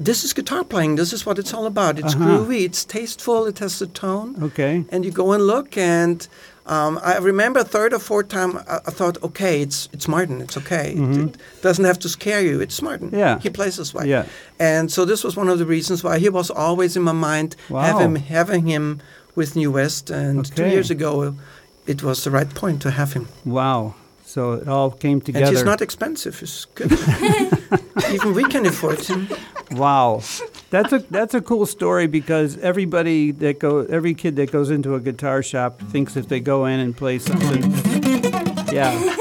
this 0.00 0.24
is 0.24 0.32
guitar 0.32 0.64
playing. 0.64 0.96
This 0.96 1.12
is 1.12 1.24
what 1.26 1.38
it's 1.38 1.54
all 1.54 1.66
about. 1.66 1.98
It's 1.98 2.14
Uh-huh. 2.14 2.24
groovy. 2.24 2.64
It's 2.64 2.84
tasteful. 2.84 3.46
It 3.46 3.58
has 3.60 3.78
the 3.78 3.86
tone. 3.86 4.34
Okay. 4.42 4.84
And 4.90 5.04
you 5.04 5.10
go 5.12 5.32
and 5.32 5.46
look, 5.46 5.76
and 5.78 6.26
um, 6.66 6.98
I 7.02 7.18
remember 7.18 7.62
third 7.64 7.92
or 7.92 7.98
fourth 8.00 8.28
time 8.28 8.56
I, 8.68 8.76
I 8.88 8.90
thought, 8.90 9.22
okay, 9.22 9.60
it's 9.62 9.88
it's 9.92 10.08
Martin. 10.08 10.40
It's 10.40 10.56
okay. 10.56 10.92
It- 10.92 10.98
Mhm. 10.98 11.28
It, 11.28 11.36
doesn't 11.62 11.84
have 11.84 11.98
to 11.98 12.08
scare 12.08 12.40
you. 12.42 12.60
It's 12.62 12.80
Martin. 12.82 13.10
Yeah. 13.12 13.38
He 13.42 13.50
plays 13.50 13.76
this 13.76 13.92
way. 13.94 14.06
Yeah. 14.08 14.24
And 14.58 14.90
so 14.90 15.04
this 15.04 15.22
was 15.24 15.36
one 15.36 15.48
of 15.52 15.58
the 15.58 15.66
reasons 15.66 16.02
why 16.04 16.18
he 16.18 16.28
was 16.30 16.50
always 16.50 16.96
in 16.96 17.02
my 17.02 17.12
mind. 17.30 17.56
Wow. 17.70 17.82
Having 17.82 18.16
having 18.16 18.66
him 18.66 19.00
with 19.36 19.54
New 19.56 19.72
West, 19.72 20.10
and 20.10 20.44
two 20.56 20.66
years 20.66 20.90
ago, 20.90 21.34
it 21.86 22.02
was 22.02 22.22
the 22.24 22.30
right 22.30 22.54
point 22.54 22.82
to 22.82 22.90
have 22.90 23.12
him. 23.14 23.26
Wow. 23.44 23.94
So 24.26 24.54
it 24.54 24.68
all 24.68 24.90
came 24.90 25.20
together. 25.20 25.46
And 25.46 25.56
he's 25.56 25.64
not 25.64 25.80
expensive. 25.80 26.38
He's 26.40 26.64
good. 26.74 26.90
Even 28.12 28.34
we 28.34 28.44
can 28.44 28.66
afford 28.66 28.98
it. 29.00 29.38
Wow, 29.70 30.22
that's 30.70 30.92
a 30.92 30.98
that's 31.10 31.34
a 31.34 31.40
cool 31.40 31.66
story 31.66 32.06
because 32.06 32.58
everybody 32.58 33.30
that 33.32 33.58
go 33.58 33.80
every 33.80 34.14
kid 34.14 34.36
that 34.36 34.50
goes 34.50 34.70
into 34.70 34.94
a 34.94 35.00
guitar 35.00 35.42
shop 35.42 35.80
thinks 35.80 36.16
if 36.16 36.28
they 36.28 36.40
go 36.40 36.66
in 36.66 36.80
and 36.80 36.96
play 36.96 37.18
something, 37.18 37.62
yeah, 38.72 39.16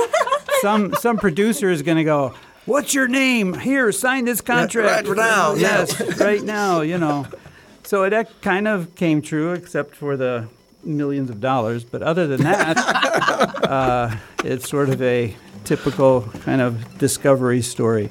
some 0.62 0.94
some 0.96 1.18
producer 1.18 1.70
is 1.70 1.82
going 1.82 1.98
to 1.98 2.04
go, 2.04 2.34
"What's 2.66 2.94
your 2.94 3.08
name? 3.08 3.54
Here, 3.54 3.92
sign 3.92 4.26
this 4.26 4.42
contract 4.42 5.08
right 5.08 5.18
now, 5.18 5.54
Yes, 5.54 6.20
right 6.20 6.42
now. 6.44 6.82
You 6.82 6.98
know, 6.98 7.28
so 7.84 8.10
that 8.10 8.42
kind 8.42 8.68
of 8.68 8.96
came 8.96 9.22
true, 9.22 9.52
except 9.54 9.96
for 9.96 10.18
the 10.18 10.48
millions 10.86 11.30
of 11.30 11.39
dollars. 11.39 11.84
But 11.84 12.04
other 12.04 12.28
than 12.28 12.43
that, 12.43 12.78
uh, 13.63 14.15
it's 14.43 14.69
sort 14.69 14.89
of 14.89 15.02
a 15.02 15.36
typical 15.63 16.22
kind 16.43 16.62
of 16.62 16.98
discovery 16.98 17.62
story. 17.62 18.10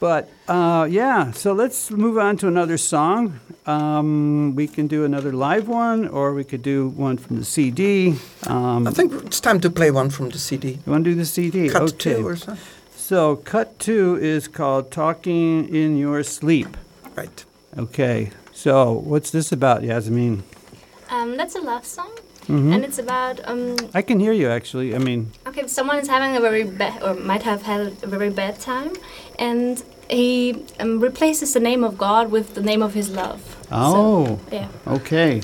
But 0.00 0.28
uh, 0.48 0.86
yeah, 0.90 1.30
so 1.30 1.52
let's 1.52 1.90
move 1.90 2.18
on 2.18 2.36
to 2.38 2.48
another 2.48 2.76
song. 2.76 3.40
Um, 3.64 4.54
we 4.54 4.66
can 4.66 4.86
do 4.86 5.04
another 5.04 5.32
live 5.32 5.66
one, 5.66 6.08
or 6.08 6.34
we 6.34 6.44
could 6.44 6.62
do 6.62 6.88
one 6.88 7.16
from 7.16 7.36
the 7.38 7.44
CD. 7.44 8.18
Um, 8.46 8.86
I 8.86 8.90
think 8.90 9.12
it's 9.24 9.40
time 9.40 9.60
to 9.60 9.70
play 9.70 9.90
one 9.90 10.10
from 10.10 10.28
the 10.28 10.38
CD. 10.38 10.72
you 10.84 10.92
want 10.92 11.04
to 11.04 11.10
do 11.10 11.14
the 11.14 11.24
CD? 11.24 11.70
Cut 11.70 11.82
okay. 11.82 11.96
two 11.96 12.26
or 12.26 12.36
something. 12.36 12.62
So 12.94 13.36
cut 13.36 13.78
two 13.78 14.16
is 14.20 14.46
called 14.46 14.90
"Talking 14.90 15.74
in 15.74 15.96
Your 15.96 16.22
Sleep." 16.22 16.76
Right. 17.16 17.44
Okay. 17.78 18.30
So 18.52 18.92
what's 18.92 19.30
this 19.30 19.52
about, 19.52 19.82
Yasmin? 19.82 20.42
Um, 21.10 21.36
that's 21.36 21.54
a 21.54 21.60
love 21.60 21.84
song, 21.84 22.10
hmm 22.46 22.72
and 22.72 22.84
it's 22.84 22.98
about 22.98 23.40
um, 23.48 23.76
I 23.94 24.02
can 24.02 24.18
hear 24.20 24.32
you 24.32 24.48
actually. 24.50 24.94
I 24.94 24.98
mean, 24.98 25.30
okay, 25.46 25.66
someone 25.66 25.98
is 25.98 26.08
having 26.08 26.36
a 26.36 26.40
very 26.40 26.64
bad 26.64 27.02
or 27.02 27.14
might 27.14 27.42
have 27.42 27.62
had 27.62 27.80
a 28.02 28.06
very 28.06 28.30
bad 28.30 28.58
time, 28.60 28.92
and 29.38 29.82
he 30.10 30.64
um, 30.80 31.00
replaces 31.00 31.52
the 31.54 31.60
name 31.60 31.84
of 31.84 31.96
God 31.96 32.30
with 32.30 32.54
the 32.54 32.62
name 32.62 32.82
of 32.82 32.94
his 32.94 33.08
love. 33.10 33.40
oh, 33.72 33.92
So, 33.92 34.40
yeah. 34.52 34.68
okay. 34.86 35.42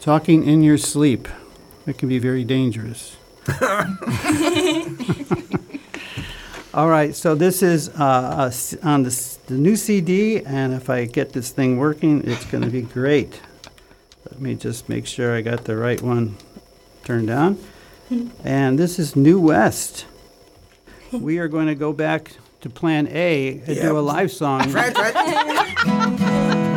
Talking 0.00 0.44
in 0.44 0.62
your 0.62 0.78
sleep. 0.78 1.28
It 1.86 1.98
can 1.98 2.08
be 2.08 2.18
very 2.20 2.44
dangerous. 2.44 3.16
All 6.74 6.88
right, 6.88 7.14
so 7.14 7.34
this 7.34 7.62
is 7.62 7.90
uh, 7.90 8.46
s- 8.48 8.74
on 8.82 9.02
the, 9.02 9.08
s- 9.10 9.38
the 9.46 9.54
new 9.58 9.76
CD, 9.76 10.42
and 10.44 10.72
if 10.72 10.88
I 10.88 11.04
get 11.04 11.32
this 11.34 11.50
thing 11.50 11.76
working, 11.76 12.22
it's 12.26 12.46
going 12.46 12.64
to 12.64 12.70
be 12.70 12.80
great. 12.80 13.40
Let 14.30 14.40
me 14.40 14.54
just 14.54 14.88
make 14.88 15.06
sure 15.06 15.34
I 15.34 15.40
got 15.42 15.64
the 15.64 15.76
right 15.76 16.00
one 16.00 16.36
turned 17.04 17.30
on. 17.30 17.58
And 18.44 18.78
this 18.78 18.98
is 18.98 19.16
New 19.16 19.40
West. 19.40 20.06
We 21.12 21.38
are 21.40 21.48
going 21.48 21.66
to 21.66 21.74
go 21.74 21.92
back 21.92 22.32
to 22.62 22.70
Plan 22.70 23.06
A 23.08 23.60
and 23.66 23.76
do 23.76 23.98
a 23.98 24.00
live 24.00 24.32
song 24.32 24.72
Right, 24.72 24.96
right. 24.96 25.14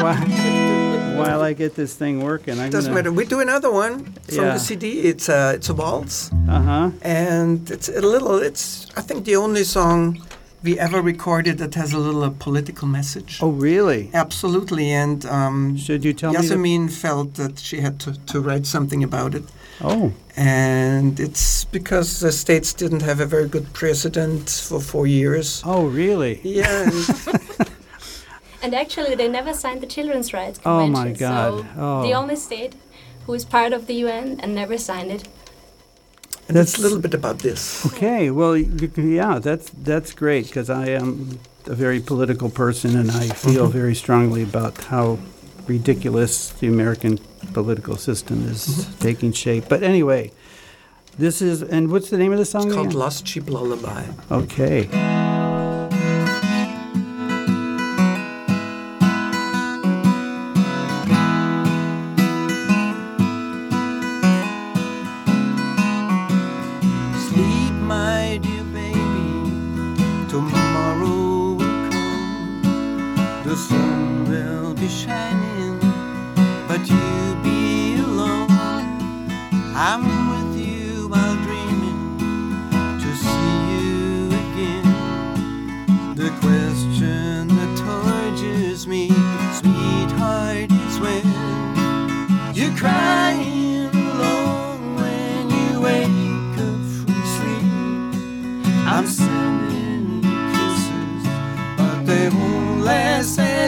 while, 0.03 1.17
while 1.17 1.41
I 1.41 1.53
get 1.53 1.75
this 1.75 1.93
thing 1.95 2.21
working. 2.21 2.59
I'm 2.59 2.69
Doesn't 2.69 2.91
gonna, 2.91 3.03
matter. 3.03 3.11
We 3.13 3.23
do 3.25 3.39
another 3.39 3.71
one 3.71 4.03
from 4.27 4.35
Yeah. 4.35 4.53
the 4.55 4.59
CD. 4.59 4.99
It's 5.11 5.29
a 5.29 5.53
it's 5.55 5.69
a 5.69 5.73
waltz, 5.73 6.31
Uh 6.49 6.61
huh. 6.61 6.91
and 7.01 7.71
it's 7.71 7.87
a 7.87 8.01
little. 8.01 8.35
It's 8.43 8.87
I 8.97 9.01
think 9.01 9.23
the 9.23 9.37
only 9.37 9.63
song 9.63 10.19
we 10.63 10.79
ever 10.79 11.01
recorded 11.01 11.57
that 11.59 11.75
has 11.75 11.93
a 11.93 11.97
little 11.99 12.23
uh, 12.23 12.31
political 12.39 12.87
message. 12.87 13.39
Oh, 13.41 13.49
really? 13.51 14.09
Absolutely, 14.13 14.89
and 14.91 15.25
um, 15.25 15.77
Should 15.77 16.03
you 16.03 16.13
tell 16.13 16.33
me? 16.33 16.37
The, 16.39 16.43
Yasemin 16.55 16.91
felt 16.91 17.35
that 17.35 17.59
she 17.59 17.81
had 17.81 17.99
to, 18.01 18.13
to 18.27 18.39
write 18.39 18.65
something 18.65 19.03
about 19.03 19.35
it. 19.35 19.43
oh, 19.81 20.11
And 20.35 21.19
it's 21.19 21.65
because 21.65 22.19
the 22.19 22.31
states 22.31 22.73
didn't 22.73 23.01
have 23.03 23.19
a 23.19 23.25
very 23.25 23.47
good 23.47 23.73
president 23.73 24.49
for 24.49 24.79
four 24.79 25.05
years. 25.07 25.61
oh, 25.65 25.85
really? 25.85 26.39
Yeah, 26.43 26.89
and 26.89 27.69
And 28.63 28.73
actually, 28.73 29.13
they 29.13 29.27
never 29.27 29.53
signed 29.53 29.81
the 29.81 29.85
Children's 29.87 30.33
Rights 30.33 30.57
Convention. 30.57 30.95
Oh, 30.95 30.99
my 31.05 31.11
God. 31.11 31.59
So 31.59 31.65
Oh. 31.77 32.01
the 32.01 32.13
only 32.13 32.35
state 32.35 32.73
who 33.27 33.33
is 33.35 33.45
part 33.45 33.73
of 33.73 33.85
the 33.85 33.93
UN 34.05 34.39
and 34.39 34.55
never 34.55 34.75
signed 34.79 35.11
it. 35.11 35.27
And 36.47 36.57
it's 36.57 36.73
That's- 36.73 36.77
a 36.77 36.81
little 36.81 36.99
bit 36.99 37.13
about 37.13 37.39
this. 37.39 37.85
Okay. 37.87 38.29
Well, 38.29 38.55
yeah, 38.57 39.39
that's 39.39 39.69
that's 39.83 40.13
great 40.13 40.47
because 40.47 40.69
I 40.69 40.87
am 40.89 41.39
a 41.65 41.73
very 41.73 41.99
political 41.99 42.49
person 42.49 42.95
and 42.95 43.09
I 43.11 43.29
feel 43.29 43.63
mm-hmm. 43.63 43.77
very 43.77 43.95
strongly 43.95 44.43
about 44.43 44.83
how 44.85 45.17
ridiculous 45.67 46.51
the 46.51 46.67
American 46.67 47.17
political 47.53 47.97
system 47.97 48.47
is 48.47 48.67
mm-hmm. 48.67 48.99
taking 48.99 49.31
shape. 49.31 49.65
But 49.67 49.81
anyway, 49.81 50.31
this 51.17 51.41
is 51.41 51.63
and 51.63 51.91
what's 51.91 52.09
the 52.09 52.17
name 52.17 52.31
of 52.31 52.37
the 52.37 52.45
song? 52.45 52.67
It's 52.67 52.75
called 52.75 52.87
again? 52.87 52.99
Lost 52.99 53.27
Sheep 53.27 53.49
Lullaby. 53.49 54.03
Okay. 54.29 55.44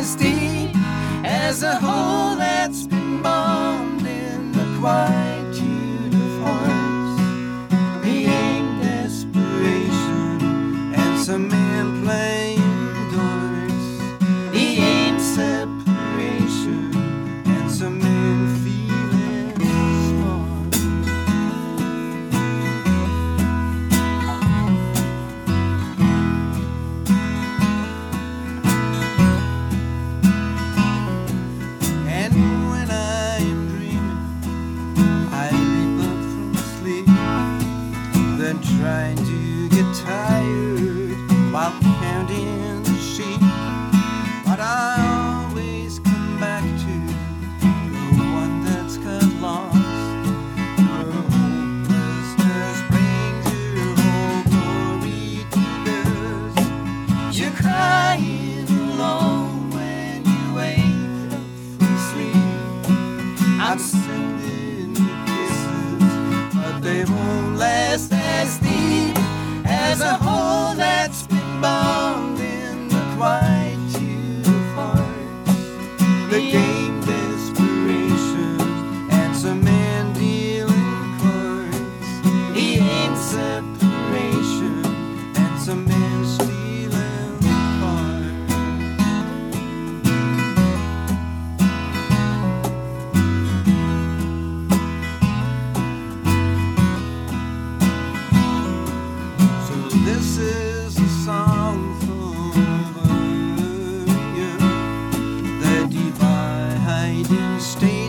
As 0.07 0.15
deep 0.15 0.71
as 1.25 1.63
a 1.63 1.75
hole 1.75 2.37
that's 2.37 2.87
been 2.87 3.21
bombed 3.21 4.07
in 4.07 4.53
the 4.53 4.79
quietude 4.79 5.16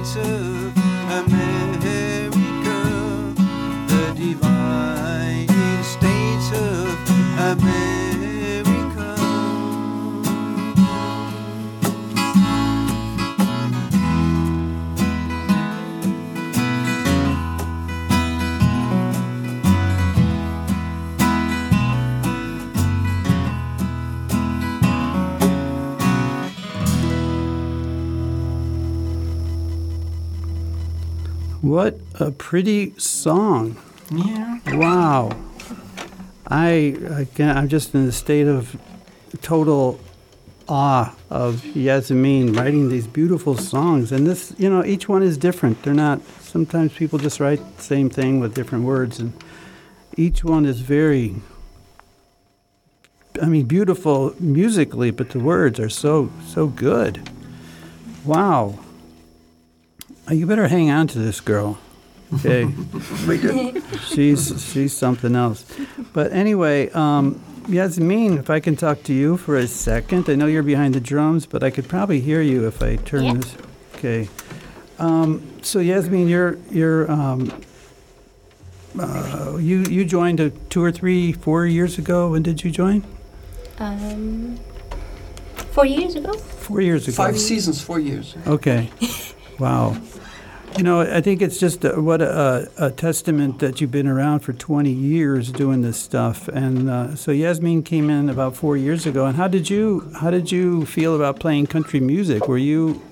states 0.08 0.47
What 31.68 32.00
a 32.14 32.30
pretty 32.30 32.98
song. 32.98 33.76
Yeah. 34.10 34.58
Wow. 34.68 35.36
I, 36.46 36.96
again, 37.10 37.54
I'm 37.54 37.68
just 37.68 37.94
in 37.94 38.06
a 38.06 38.12
state 38.12 38.46
of 38.46 38.74
total 39.42 40.00
awe 40.66 41.14
of 41.28 41.62
Yasmin 41.76 42.54
writing 42.54 42.88
these 42.88 43.06
beautiful 43.06 43.54
songs. 43.54 44.12
And 44.12 44.26
this, 44.26 44.54
you 44.56 44.70
know, 44.70 44.82
each 44.82 45.10
one 45.10 45.22
is 45.22 45.36
different. 45.36 45.82
They're 45.82 45.92
not, 45.92 46.22
sometimes 46.40 46.94
people 46.94 47.18
just 47.18 47.38
write 47.38 47.60
the 47.76 47.82
same 47.82 48.08
thing 48.08 48.40
with 48.40 48.54
different 48.54 48.84
words. 48.84 49.20
And 49.20 49.34
each 50.16 50.42
one 50.42 50.64
is 50.64 50.80
very, 50.80 51.34
I 53.42 53.44
mean, 53.44 53.66
beautiful 53.66 54.34
musically, 54.40 55.10
but 55.10 55.28
the 55.28 55.38
words 55.38 55.78
are 55.78 55.90
so, 55.90 56.30
so 56.46 56.66
good. 56.66 57.28
Wow. 58.24 58.78
Uh, 60.30 60.34
You 60.34 60.46
better 60.46 60.68
hang 60.68 60.90
on 60.90 61.06
to 61.08 61.18
this 61.18 61.40
girl. 61.40 61.78
Okay. 62.34 62.68
she's 64.08 64.70
she's 64.72 64.92
something 64.96 65.34
else. 65.34 65.64
But 66.12 66.32
anyway, 66.32 66.90
um, 66.90 67.40
Yasmin, 67.68 68.36
if 68.38 68.50
I 68.50 68.60
can 68.60 68.76
talk 68.76 69.02
to 69.04 69.14
you 69.14 69.36
for 69.38 69.56
a 69.56 69.66
second, 69.66 70.28
I 70.28 70.34
know 70.34 70.46
you're 70.46 70.62
behind 70.62 70.94
the 70.94 71.00
drums, 71.00 71.46
but 71.46 71.62
I 71.62 71.70
could 71.70 71.88
probably 71.88 72.20
hear 72.20 72.42
you 72.42 72.66
if 72.66 72.82
I 72.82 72.96
turn 72.96 73.24
Yeah. 73.24 73.34
this. 73.34 73.56
Okay. 73.94 74.28
Um, 74.98 75.40
so 75.62 75.78
Yasmin, 75.78 76.28
you're 76.28 76.58
you're 76.70 77.10
um, 77.10 77.50
uh, 78.98 79.56
you 79.58 79.84
you 79.84 80.04
joined 80.04 80.40
a 80.40 80.50
two 80.68 80.82
or 80.82 80.92
three 80.92 81.32
four 81.32 81.64
years 81.66 81.98
ago. 81.98 82.30
When 82.32 82.42
did 82.42 82.62
you 82.64 82.70
join? 82.70 83.04
Um, 83.78 84.58
four 85.72 85.86
years 85.86 86.14
ago. 86.16 86.32
Four 86.34 86.80
years 86.82 87.06
ago. 87.08 87.16
Five 87.16 87.38
seasons, 87.38 87.80
four 87.80 87.98
years. 88.00 88.34
Okay. 88.46 88.90
Wow. 89.58 89.96
You 90.78 90.84
know, 90.84 91.00
I 91.00 91.20
think 91.20 91.42
it's 91.42 91.58
just 91.58 91.84
a, 91.84 92.00
what 92.00 92.22
a, 92.22 92.70
a 92.78 92.92
testament 92.92 93.58
that 93.58 93.80
you've 93.80 93.90
been 93.90 94.06
around 94.06 94.40
for 94.40 94.52
20 94.52 94.92
years 94.92 95.50
doing 95.50 95.82
this 95.82 95.98
stuff. 95.98 96.46
And 96.46 96.88
uh, 96.88 97.16
so 97.16 97.32
Yasmin 97.32 97.82
came 97.82 98.08
in 98.08 98.28
about 98.28 98.54
four 98.54 98.76
years 98.76 99.04
ago. 99.04 99.26
And 99.26 99.36
how 99.36 99.48
did 99.48 99.68
you 99.68 100.08
how 100.20 100.30
did 100.30 100.52
you 100.52 100.86
feel 100.86 101.16
about 101.16 101.40
playing 101.40 101.66
country 101.66 101.98
music? 101.98 102.46
Were 102.46 102.58
you 102.58 103.02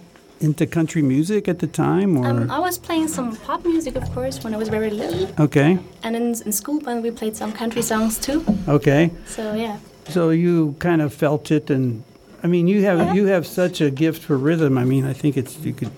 into 0.41 0.65
country 0.65 1.03
music 1.03 1.49
at 1.49 1.59
the 1.59 1.67
time, 1.67 2.17
or 2.17 2.29
Um, 2.29 2.51
I 2.51 2.61
was 2.61 2.79
playing 2.79 3.09
some 3.09 3.35
pop 3.37 3.65
music, 3.65 3.97
of 3.97 4.05
course, 4.15 4.45
when 4.45 4.55
I 4.55 4.59
was 4.59 4.69
very 4.69 4.91
little. 4.91 5.29
okay, 5.41 5.79
And 6.05 6.15
in, 6.15 6.27
in 6.45 6.53
school 6.53 6.79
band, 6.79 7.03
we 7.03 7.11
played 7.11 7.35
some 7.37 7.53
country 7.53 7.83
songs 7.83 8.19
too. 8.19 8.45
okay? 8.69 9.11
So 9.27 9.55
yeah. 9.55 9.79
So 10.09 10.31
you 10.31 10.77
kind 10.79 11.03
of 11.03 11.13
felt 11.13 11.51
it, 11.51 11.71
and 11.71 12.05
I 12.45 12.47
mean, 12.47 12.69
you 12.69 12.85
have 12.85 13.17
you 13.17 13.27
have 13.27 13.45
such 13.45 13.81
a 13.81 13.91
gift 13.91 14.23
for 14.23 14.37
rhythm. 14.37 14.79
I 14.79 14.85
mean, 14.85 15.05
I 15.05 15.15
think 15.15 15.37
it's 15.37 15.59
you 15.65 15.73
could 15.73 15.91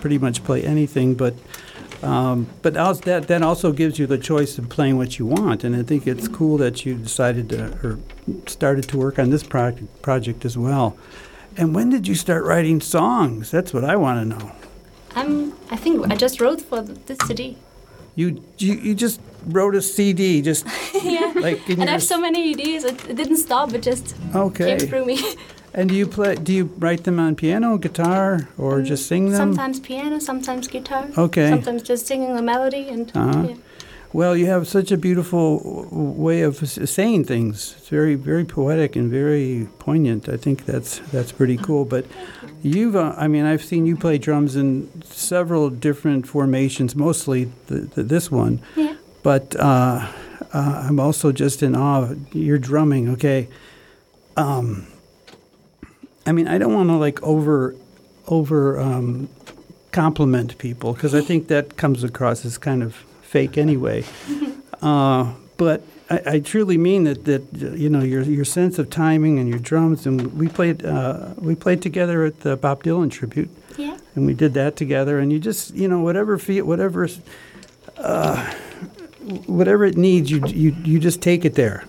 pretty 0.00 0.18
much 0.18 0.42
play 0.44 0.62
anything, 0.62 1.14
but 1.14 1.34
um, 2.02 2.46
but 2.62 2.76
also 2.76 3.02
that 3.02 3.28
that 3.28 3.42
also 3.42 3.72
gives 3.72 3.98
you 3.98 4.06
the 4.06 4.18
choice 4.18 4.58
of 4.58 4.68
playing 4.68 4.96
what 4.96 5.18
you 5.18 5.26
want, 5.26 5.64
and 5.64 5.76
I 5.76 5.82
think 5.82 6.06
it's 6.06 6.28
cool 6.28 6.56
that 6.58 6.86
you 6.86 6.94
decided 6.94 7.50
to 7.50 7.78
or 7.86 7.98
started 8.46 8.88
to 8.88 8.98
work 8.98 9.18
on 9.18 9.30
this 9.30 9.42
project 9.42 10.02
project 10.02 10.44
as 10.44 10.56
well. 10.56 10.96
And 11.56 11.74
when 11.74 11.90
did 11.90 12.06
you 12.08 12.14
start 12.14 12.44
writing 12.44 12.80
songs? 12.80 13.50
That's 13.50 13.74
what 13.74 13.84
I 13.84 13.96
want 13.96 14.20
to 14.20 14.38
know. 14.38 14.52
I'm, 15.14 15.52
I 15.70 15.76
think 15.76 16.10
I 16.10 16.16
just 16.16 16.40
wrote 16.40 16.60
for 16.60 16.82
th- 16.82 16.98
this 17.06 17.18
CD. 17.26 17.58
You 18.14 18.42
you, 18.58 18.74
you 18.74 18.94
just 18.94 19.20
wrote 19.46 19.74
a 19.74 19.82
CD, 19.82 20.42
just 20.42 20.66
yeah. 21.02 21.32
like 21.36 21.68
And 21.68 21.84
I 21.84 21.92
have 21.92 22.02
so 22.02 22.20
many 22.20 22.50
ideas. 22.50 22.84
It, 22.84 23.10
it 23.10 23.16
didn't 23.16 23.38
stop. 23.38 23.72
It 23.74 23.82
just 23.82 24.14
okay. 24.34 24.76
came 24.76 24.88
through 24.88 25.06
me. 25.06 25.36
And 25.72 25.88
do 25.88 25.94
you 25.94 26.06
play? 26.06 26.34
Do 26.34 26.52
you 26.52 26.64
write 26.78 27.04
them 27.04 27.18
on 27.20 27.36
piano, 27.36 27.78
guitar, 27.78 28.48
or 28.58 28.82
just 28.82 29.06
sing 29.06 29.30
them? 29.30 29.36
sometimes 29.54 29.78
piano, 29.80 30.18
sometimes 30.18 30.66
guitar. 30.68 31.06
Okay. 31.16 31.48
Sometimes 31.48 31.82
just 31.82 32.06
singing 32.06 32.36
a 32.36 32.42
melody 32.42 32.88
and 32.88 33.10
Uh-huh. 33.14 33.46
yeah. 33.50 33.54
Well, 34.12 34.36
you 34.36 34.46
have 34.46 34.66
such 34.66 34.90
a 34.90 34.96
beautiful 34.96 35.86
way 35.92 36.42
of 36.42 36.56
saying 36.68 37.26
things. 37.26 37.76
It's 37.78 37.88
very, 37.88 38.16
very 38.16 38.44
poetic 38.44 38.96
and 38.96 39.08
very 39.08 39.68
poignant. 39.78 40.28
I 40.28 40.36
think 40.36 40.64
that's 40.64 40.98
that's 41.12 41.30
pretty 41.30 41.56
cool. 41.66 41.84
But 41.84 42.04
you've, 42.62 42.96
uh, 42.96 43.14
I 43.16 43.28
mean, 43.28 43.44
I've 43.44 43.62
seen 43.62 43.86
you 43.86 43.96
play 43.96 44.18
drums 44.18 44.56
in 44.56 44.88
several 45.04 45.70
different 45.70 46.26
formations, 46.26 46.96
mostly 46.96 47.52
the, 47.68 47.82
the, 47.94 48.02
this 48.02 48.28
one. 48.32 48.60
Yeah. 48.74 48.96
But 49.22 49.54
uh, 49.54 50.08
uh, 50.52 50.84
I'm 50.88 50.98
also 50.98 51.30
just 51.30 51.62
in 51.62 51.76
awe 51.76 52.02
of 52.10 52.34
your 52.34 52.58
drumming. 52.58 53.08
Okay. 53.10 53.46
Um, 54.36 54.86
I 56.26 56.32
mean, 56.32 56.46
I 56.48 56.58
don't 56.58 56.74
want 56.74 56.88
to 56.90 56.96
like 56.96 57.22
over, 57.22 57.74
over 58.28 58.78
um, 58.78 59.28
compliment 59.92 60.58
people 60.58 60.92
because 60.92 61.14
I 61.14 61.20
think 61.20 61.48
that 61.48 61.76
comes 61.76 62.04
across 62.04 62.44
as 62.44 62.58
kind 62.58 62.82
of 62.82 62.94
fake 63.22 63.56
anyway. 63.58 64.04
uh, 64.82 65.32
but 65.56 65.82
I, 66.08 66.22
I 66.26 66.40
truly 66.40 66.76
mean 66.78 67.04
that. 67.04 67.24
That 67.24 67.42
you 67.78 67.88
know 67.90 68.00
your 68.02 68.22
your 68.22 68.44
sense 68.44 68.78
of 68.78 68.88
timing 68.90 69.38
and 69.38 69.48
your 69.48 69.58
drums, 69.58 70.06
and 70.06 70.32
we 70.38 70.48
played 70.48 70.84
uh, 70.84 71.34
we 71.38 71.54
played 71.54 71.82
together 71.82 72.24
at 72.24 72.40
the 72.40 72.56
Bob 72.56 72.82
Dylan 72.84 73.10
tribute, 73.10 73.50
Yeah. 73.76 73.96
and 74.14 74.26
we 74.26 74.34
did 74.34 74.54
that 74.54 74.76
together. 74.76 75.18
And 75.18 75.32
you 75.32 75.38
just 75.38 75.74
you 75.74 75.88
know 75.88 76.00
whatever 76.00 76.38
feel 76.38 76.64
whatever 76.64 77.08
uh, 77.98 78.52
whatever 79.46 79.84
it 79.84 79.96
needs, 79.96 80.30
you 80.30 80.44
you 80.46 80.74
you 80.84 80.98
just 80.98 81.20
take 81.20 81.44
it 81.44 81.54
there, 81.54 81.84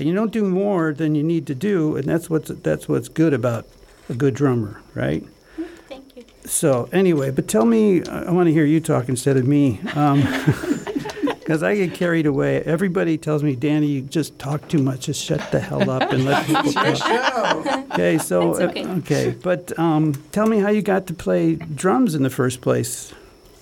and 0.00 0.08
you 0.08 0.14
don't 0.14 0.32
do 0.32 0.44
more 0.44 0.92
than 0.92 1.14
you 1.14 1.22
need 1.22 1.46
to 1.46 1.54
do, 1.54 1.94
and 1.96 2.06
that's 2.06 2.28
what's 2.30 2.48
that's 2.48 2.88
what's 2.88 3.08
good 3.08 3.34
about 3.34 3.66
a 4.08 4.14
good 4.14 4.34
drummer, 4.34 4.80
right? 4.94 5.24
Thank 5.88 6.16
you. 6.16 6.24
So 6.44 6.88
anyway, 6.92 7.30
but 7.30 7.46
tell 7.48 7.66
me, 7.66 8.02
I 8.04 8.24
I 8.24 8.30
want 8.30 8.48
to 8.48 8.52
hear 8.52 8.64
you 8.64 8.80
talk 8.80 9.08
instead 9.08 9.36
of 9.36 9.46
me, 9.46 9.78
because 11.38 11.62
I 11.62 11.76
get 11.76 11.94
carried 11.94 12.26
away. 12.26 12.62
Everybody 12.62 13.18
tells 13.18 13.42
me, 13.42 13.54
Danny, 13.56 13.86
you 13.88 14.00
just 14.02 14.38
talk 14.38 14.68
too 14.68 14.78
much. 14.82 15.00
Just 15.06 15.22
shut 15.22 15.50
the 15.52 15.60
hell 15.60 15.90
up 15.90 16.10
and 16.12 16.24
let 16.24 16.46
people 16.46 16.72
talk. 16.72 17.66
Okay, 17.92 18.18
so 18.18 18.54
That's 18.54 18.70
okay. 18.70 18.84
uh, 18.84 18.96
okay, 18.98 19.36
but 19.42 19.78
um, 19.78 20.14
tell 20.32 20.46
me 20.46 20.58
how 20.60 20.70
you 20.70 20.80
got 20.82 21.06
to 21.08 21.14
play 21.14 21.56
drums 21.56 22.14
in 22.14 22.22
the 22.22 22.30
first 22.30 22.60
place. 22.60 23.12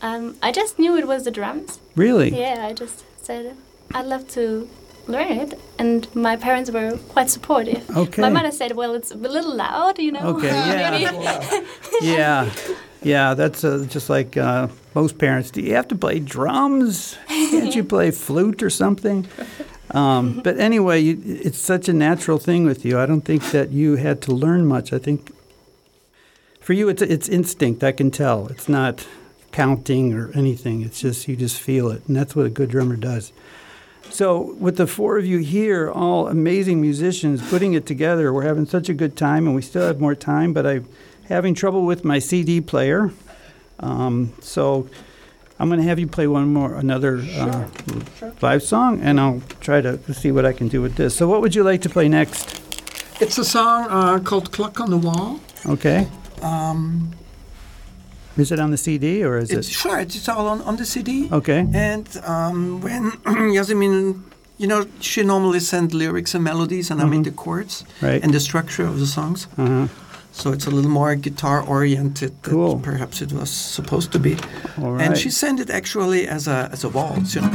Um, 0.01 0.37
I 0.43 0.53
just 0.53 0.79
knew 0.79 0.97
it 0.97 1.09
was 1.09 1.25
the 1.25 1.33
drums. 1.33 1.81
Really? 1.97 2.31
Yeah, 2.39 2.65
I 2.65 2.73
just 2.73 3.05
said 3.25 3.57
I'd 3.93 4.07
love 4.07 4.29
to 4.29 4.69
learn 5.09 5.33
it, 5.33 5.61
and 5.79 6.07
my 6.15 6.37
parents 6.37 6.71
were 6.71 6.99
quite 7.09 7.31
supportive. 7.31 7.89
Okay. 7.97 8.23
My 8.23 8.29
mother 8.29 8.53
said, 8.53 8.73
"Well, 8.77 8.95
it's 8.95 9.11
a 9.11 9.17
little 9.17 9.55
loud, 9.55 9.99
you 9.99 10.13
know." 10.13 10.37
Okay, 10.37 10.49
yeah. 11.21 11.65
Yeah, 12.03 12.51
yeah. 13.03 13.35
That's 13.35 13.65
uh, 13.65 13.87
just 13.89 14.09
like 14.09 14.37
uh, 14.37 14.69
most 14.95 15.19
parents. 15.19 15.51
Do 15.51 15.61
you 15.61 15.75
have 15.75 15.89
to 15.89 15.97
play 15.97 16.21
drums? 16.21 17.17
Can't 17.29 17.75
you 17.75 17.83
play 17.85 18.11
flute 18.11 18.63
or 18.63 18.71
something? 18.71 19.27
Um, 19.91 20.41
but 20.45 20.59
anyway, 20.59 21.01
you, 21.01 21.21
it's 21.25 21.59
such 21.59 21.89
a 21.89 21.93
natural 21.93 22.39
thing 22.39 22.65
with 22.65 22.85
you. 22.85 22.99
I 22.99 23.07
don't 23.07 23.23
think 23.23 23.51
that 23.51 23.71
you 23.71 23.97
had 23.97 24.21
to 24.23 24.33
learn 24.33 24.67
much. 24.67 24.93
I 24.93 24.99
think 24.99 25.33
for 26.61 26.73
you, 26.75 26.89
it's 26.89 27.03
it's 27.03 27.29
instinct. 27.29 27.83
I 27.83 27.93
can 27.93 28.11
tell. 28.11 28.47
It's 28.49 28.69
not 28.69 29.07
counting 29.51 30.13
or 30.13 30.31
anything. 30.35 30.83
It's 30.83 31.01
just 31.01 31.27
you 31.27 31.35
just 31.35 31.59
feel 31.59 31.91
it, 31.91 32.07
and 32.07 32.15
that's 32.15 32.37
what 32.37 32.47
a 32.47 32.51
good 32.51 32.71
drummer 32.71 32.97
does. 32.97 33.33
So, 34.11 34.55
with 34.59 34.77
the 34.77 34.87
four 34.87 35.19
of 35.19 35.27
you 35.27 35.39
here, 35.39 35.91
all 35.91 36.29
amazing 36.29 36.81
musicians, 36.81 37.47
putting 37.49 37.75
it 37.75 37.87
together, 37.87 38.33
we're 38.33 38.43
having 38.43 38.67
such 38.67 38.89
a 38.89 38.95
good 38.95 39.17
time, 39.17 39.47
and 39.47 39.55
we 39.55 39.63
still 39.63 39.87
have 39.87 40.01
more 40.01 40.15
time. 40.15 40.53
But 40.53 40.67
I'm 40.67 40.89
having 41.29 41.55
trouble 41.55 41.85
with 41.85 42.05
my 42.05 42.19
CD 42.19 42.61
player, 42.61 43.13
um, 43.81 44.33
so 44.41 44.89
I'm 45.61 45.69
going 45.69 45.81
to 45.81 45.87
have 45.87 45.99
you 45.99 46.07
play 46.07 46.27
one 46.27 46.53
more, 46.53 46.75
another 46.75 47.19
uh, 47.19 47.69
live 48.41 48.63
song, 48.63 49.01
and 49.03 49.21
I'll 49.21 49.43
try 49.61 49.81
to 49.83 49.99
see 50.15 50.33
what 50.33 50.45
I 50.45 50.53
can 50.53 50.69
do 50.69 50.81
with 50.83 50.97
this. 50.97 51.15
So, 51.17 51.29
what 51.29 51.41
would 51.43 51.55
you 51.55 51.63
like 51.63 51.83
to 51.83 51.89
play 51.91 52.09
next? 52.09 52.61
It's 53.21 53.39
a 53.39 53.45
song 53.45 53.87
uh, 53.91 54.19
called 54.21 54.51
"Clock 54.53 54.81
on 54.81 54.91
the 54.91 54.99
Wall." 54.99 55.39
Okay, 55.67 56.09
Um, 56.43 57.11
is 58.39 58.51
it 58.53 58.59
on 58.61 58.71
the 58.71 58.77
CD 58.77 59.25
or 59.25 59.39
is 59.39 59.51
it's 59.51 59.69
it? 59.69 59.73
sure 59.75 59.99
it's 60.01 60.29
all 60.29 60.47
on, 60.49 60.61
on 60.63 60.77
the 60.77 60.85
CD. 60.85 61.29
Okay, 61.33 61.67
And 61.75 62.07
um, 62.25 62.81
when 62.81 63.13
Yasmin, 63.55 64.23
you 64.59 64.67
know, 64.67 64.85
she 65.01 65.23
normally 65.23 65.61
sent 65.61 65.93
lyrics 65.95 66.35
and 66.35 66.43
melodies, 66.45 66.91
and 66.91 67.01
I 67.01 67.05
mean 67.05 67.23
the 67.23 67.31
chords 67.33 67.85
right. 68.03 68.23
and 68.23 68.33
the 68.33 68.41
structure 68.41 68.85
of 68.87 68.99
the 68.99 69.07
songs. 69.07 69.47
Uh-huh. 69.57 69.87
So 70.33 70.53
it's 70.53 70.67
a 70.67 70.71
little 70.71 70.91
more 70.91 71.15
guitar 71.17 71.63
oriented 71.63 72.31
than 72.43 72.53
Cool. 72.53 72.79
perhaps 72.81 73.21
it 73.23 73.33
was 73.33 73.51
supposed 73.51 74.13
to 74.13 74.19
be. 74.21 74.37
All 74.81 74.93
right. 74.93 75.07
And 75.07 75.17
she 75.19 75.31
sent 75.31 75.59
it 75.61 75.71
actually 75.71 76.29
as 76.29 76.47
a 76.49 76.69
as 76.73 76.85
a 76.85 76.89
waltz, 76.89 77.35
you 77.35 77.41
know. 77.41 77.51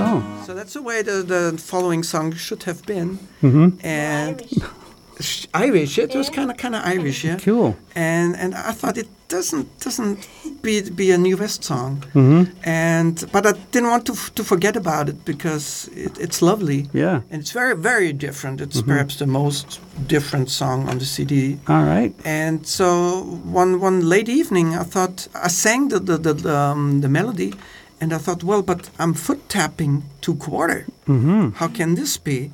oh, 0.00 0.42
So 0.46 0.54
that's 0.54 0.72
the 0.72 0.82
way 0.82 1.02
the, 1.02 1.22
the 1.22 1.58
following 1.58 2.02
song 2.02 2.34
should 2.34 2.62
have 2.64 2.84
been. 2.86 3.18
mm-hmm. 3.42 3.68
And 3.86 4.42
Irish. 5.18 5.40
sh- 5.42 5.46
Irish, 5.54 5.98
it 5.98 6.14
was 6.14 6.30
kind 6.30 6.50
of 6.50 6.56
kind 6.56 6.74
of 6.74 6.82
Irish, 6.84 7.24
yeah. 7.24 7.38
cool. 7.44 7.76
And 7.94 8.36
and 8.36 8.54
I 8.54 8.72
thought 8.72 8.96
it 8.98 9.08
doesn't 9.28 9.66
doesn't 9.84 10.18
be 10.62 10.80
be 10.90 11.10
a 11.14 11.18
new 11.18 11.36
West 11.36 11.64
song. 11.64 12.02
Mm-hmm. 12.14 12.42
And 12.64 13.24
but 13.32 13.46
I 13.46 13.52
didn't 13.72 13.90
want 13.90 14.04
to 14.06 14.12
f- 14.12 14.30
to 14.34 14.44
forget 14.44 14.76
about 14.76 15.08
it 15.08 15.24
because 15.24 15.88
it, 15.94 16.18
it's 16.18 16.40
lovely. 16.42 16.86
Yeah. 16.94 17.20
And 17.30 17.40
it's 17.42 17.52
very, 17.52 17.74
very 17.76 18.12
different. 18.12 18.60
It's 18.60 18.76
Mm-hmm. 18.78 18.90
perhaps 18.90 19.16
the 19.16 19.26
most 19.26 19.80
different 20.08 20.48
song 20.50 20.88
on 20.88 20.98
the 20.98 21.04
CD. 21.04 21.58
All 21.68 21.84
right. 21.84 22.12
And 22.24 22.66
so 22.66 23.22
one 23.52 23.80
one 23.80 24.00
late 24.08 24.28
evening, 24.40 24.74
I 24.74 24.84
thought 24.84 25.28
I 25.34 25.48
sang 25.48 25.88
the 25.90 26.00
the 26.00 26.16
the, 26.18 26.32
the, 26.34 26.56
um, 26.56 27.00
the 27.00 27.08
melody, 27.08 27.52
and 28.00 28.12
I 28.12 28.18
thought, 28.18 28.42
well, 28.44 28.62
but 28.62 28.90
I'm 28.98 29.14
foot 29.14 29.48
tapping 29.48 30.02
two 30.20 30.34
quarter. 30.36 30.84
Mm-hmm. 31.06 31.50
How 31.60 31.68
can 31.68 31.94
this 31.96 32.18
be? 32.18 32.50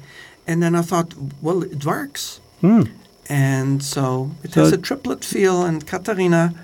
And 0.46 0.60
then 0.62 0.74
I 0.74 0.82
thought, 0.82 1.14
well, 1.42 1.62
it 1.64 1.84
works. 1.84 2.40
Mm. 2.62 2.88
And 3.28 3.82
so 3.82 4.30
it 4.42 4.52
So- 4.52 4.64
has 4.64 4.72
a 4.72 4.76
triplet 4.78 5.24
feel, 5.24 5.62
and 5.64 5.86
Katerina 5.86 6.54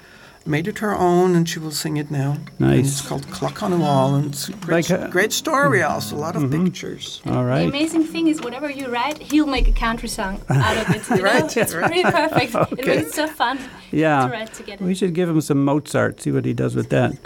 made 0.47 0.66
it 0.66 0.78
her 0.78 0.97
own, 0.97 1.34
and 1.34 1.49
she 1.49 1.59
will 1.59 1.70
sing 1.70 1.97
it 1.99 2.11
now. 2.11 2.32
And 2.32 2.68
Nice. 2.70 2.86
it's 3.01 3.01
called 3.03 3.30
Clock 3.30 3.62
on 3.62 3.70
the 3.70 3.76
Wall, 3.76 4.14
and 4.14 4.26
it's 4.32 4.49
a 4.49 4.53
great, 4.53 4.91
Like, 4.91 5.01
uh, 5.01 5.07
great 5.09 5.32
story 5.32 5.82
also, 5.82 6.16
a 6.16 6.18
lot 6.18 6.34
of 6.36 6.51
pictures. 6.51 7.20
All 7.26 7.45
right. 7.45 7.62
The 7.62 7.68
amazing 7.68 8.05
thing 8.05 8.26
is, 8.26 8.41
whatever 8.41 8.68
you 8.70 8.88
write, 8.88 9.18
he'll 9.18 9.47
make 9.47 9.68
a 9.68 9.72
country 9.72 10.09
song 10.09 10.41
out 10.49 10.76
of 10.78 10.95
it. 10.97 11.09
You 11.11 11.16
know? 11.16 11.22
Right, 11.22 11.57
It's 11.57 11.74
right. 11.74 11.86
pretty 11.86 12.03
perfect. 12.03 12.55
It 12.72 12.78
Okay. 12.80 12.97
makes 12.97 13.09
it 13.09 13.14
so 13.14 13.26
fun 13.26 13.59
to 13.59 13.97
Yeah. 13.97 14.28
write 14.30 14.53
together. 14.55 14.84
We 14.84 14.95
should 14.95 15.14
give 15.14 15.28
him 15.28 15.41
some 15.43 15.62
Mozart, 15.64 16.22
see 16.22 16.30
what 16.32 16.45
he 16.45 16.53
does 16.55 16.74
with 16.74 16.88
that. 16.91 17.12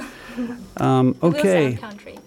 Um, 0.78 1.10
It 1.10 1.22
will 1.22 1.28
okay. 1.36 1.74
country. 1.80 2.18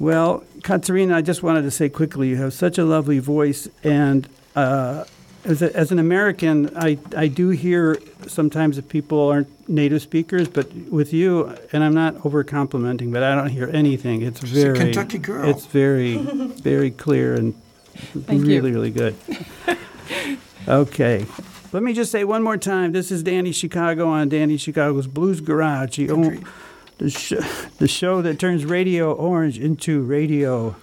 Well, 0.00 0.42
Katerina, 0.64 1.16
I 1.16 1.22
just 1.22 1.42
wanted 1.44 1.62
to 1.62 1.70
say 1.70 1.88
quickly, 1.88 2.28
you 2.28 2.36
have 2.36 2.52
such 2.52 2.76
a 2.78 2.84
lovely 2.84 3.20
voice, 3.20 3.68
and 3.84 4.28
uh, 4.56 5.04
as, 5.44 5.62
a, 5.62 5.74
as 5.76 5.90
an 5.92 5.98
American, 5.98 6.70
I, 6.76 6.98
I 7.16 7.28
do 7.28 7.50
hear 7.50 7.98
sometimes 8.26 8.76
that 8.76 8.88
people 8.88 9.28
aren't 9.28 9.68
native 9.68 10.02
speakers, 10.02 10.48
but 10.48 10.72
with 10.90 11.12
you, 11.12 11.54
and 11.72 11.82
I'm 11.84 11.94
not 11.94 12.24
over 12.26 12.42
complimenting, 12.44 13.12
but 13.12 13.22
I 13.22 13.34
don't 13.34 13.48
hear 13.50 13.68
anything. 13.72 14.22
It's 14.22 14.42
a 14.42 14.46
very 14.46 14.76
Kentucky 14.78 15.18
girl. 15.18 15.48
It's 15.48 15.66
very, 15.66 16.16
very 16.62 16.90
clear 16.90 17.34
and 17.34 17.54
Thank 18.26 18.42
you. 18.42 18.46
really, 18.46 18.72
really 18.72 18.90
good. 18.90 19.14
Okay. 20.66 21.24
Let 21.72 21.82
me 21.82 21.94
just 21.94 22.12
say 22.12 22.24
one 22.24 22.42
more 22.42 22.58
time. 22.58 22.92
This 22.92 23.10
is 23.10 23.22
Danny 23.22 23.52
Chicago 23.52 24.08
on 24.08 24.28
Danny 24.28 24.58
Chicago's 24.58 25.06
Blues 25.06 25.40
Garage. 25.40 25.96
The, 25.96 26.10
o- 26.10 26.38
the, 26.98 27.08
sh- 27.08 27.32
the 27.78 27.88
show 27.88 28.20
that 28.20 28.38
turns 28.38 28.66
Radio 28.66 29.12
Orange 29.14 29.58
into 29.58 30.02
radio 30.02 30.76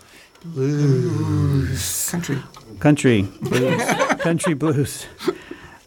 Blues 0.43 2.10
Country. 2.10 2.41
country 2.80 3.22
blues. 3.41 3.82
country 4.26 4.56
blues. 4.56 5.06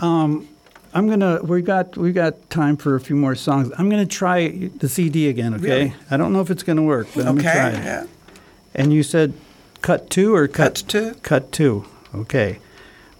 Um, 0.00 0.48
I'm 0.94 1.08
gonna. 1.08 1.40
We 1.42 1.62
got 1.62 1.96
we 1.96 2.12
got 2.12 2.34
time 2.50 2.76
for 2.76 2.94
a 2.94 3.00
few 3.00 3.16
more 3.16 3.34
songs. 3.34 3.70
I'm 3.78 3.88
gonna 3.88 4.04
try 4.06 4.68
the 4.78 4.88
CD 4.88 5.28
again. 5.28 5.54
Okay. 5.54 5.64
Really? 5.64 5.94
I 6.10 6.16
don't 6.16 6.32
know 6.32 6.40
if 6.42 6.50
it's 6.50 6.62
gonna 6.62 6.82
work, 6.82 7.06
but 7.14 7.26
I'm 7.26 7.38
okay. 7.38 7.44
gonna 7.46 7.70
try 7.72 7.80
it. 7.80 7.84
Yeah. 7.84 8.06
And 8.74 8.92
you 8.92 9.02
said 9.02 9.32
cut 9.80 10.10
two 10.10 10.34
or 10.34 10.46
cut 10.48 10.74
Cut 10.74 10.88
to. 10.88 11.14
cut 11.22 11.52
two. 11.52 11.84
Okay. 12.14 12.58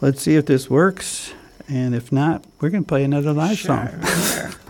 Let's 0.01 0.21
see 0.23 0.35
if 0.37 0.47
this 0.47 0.69
works. 0.69 1.33
And 1.69 1.95
if 1.95 2.11
not, 2.13 2.45
we're 2.61 2.71
gonna 2.71 2.83
play 2.83 3.05
another 3.05 3.33
live 3.33 3.59
song. 3.59 3.89
Sure. 4.05 4.51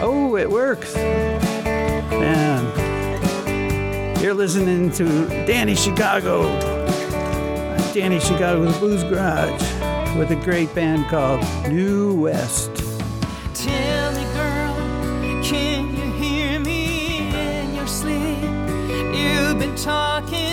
Oh, 0.00 0.36
it 0.36 0.48
works. 0.48 0.94
Man. 0.94 2.64
You're 4.22 4.34
listening 4.34 4.90
to 4.92 5.26
Danny 5.46 5.74
Chicago. 5.74 6.42
Danny 7.92 8.20
Chicago's 8.20 8.76
Blues 8.78 9.02
Garage 9.04 9.60
with 10.16 10.30
a 10.30 10.36
great 10.44 10.72
band 10.74 11.08
called 11.08 11.40
New 11.68 12.14
West. 12.20 12.74
Tell 13.54 14.12
me, 14.12 14.24
girl, 14.34 15.42
can 15.42 15.94
you 15.96 16.12
hear 16.12 16.60
me 16.60 17.28
in 17.28 17.74
your 17.74 17.86
sleep? 17.86 18.38
You've 19.14 19.58
been 19.58 19.74
talking 19.76 20.28
about 20.28 20.36
something 20.36 20.47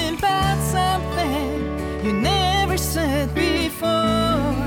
you 2.05 2.13
never 2.13 2.77
said 2.77 3.33
before. 3.33 4.64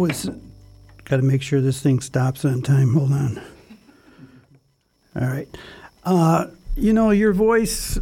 Was. 0.00 0.30
Got 1.04 1.16
to 1.16 1.22
make 1.22 1.42
sure 1.42 1.60
this 1.60 1.82
thing 1.82 2.00
stops 2.00 2.44
on 2.44 2.62
time. 2.62 2.94
Hold 2.94 3.12
on. 3.12 3.40
All 5.14 5.26
right. 5.26 5.48
Uh, 6.04 6.46
you 6.76 6.92
know, 6.92 7.10
your 7.10 7.32
voice. 7.32 7.98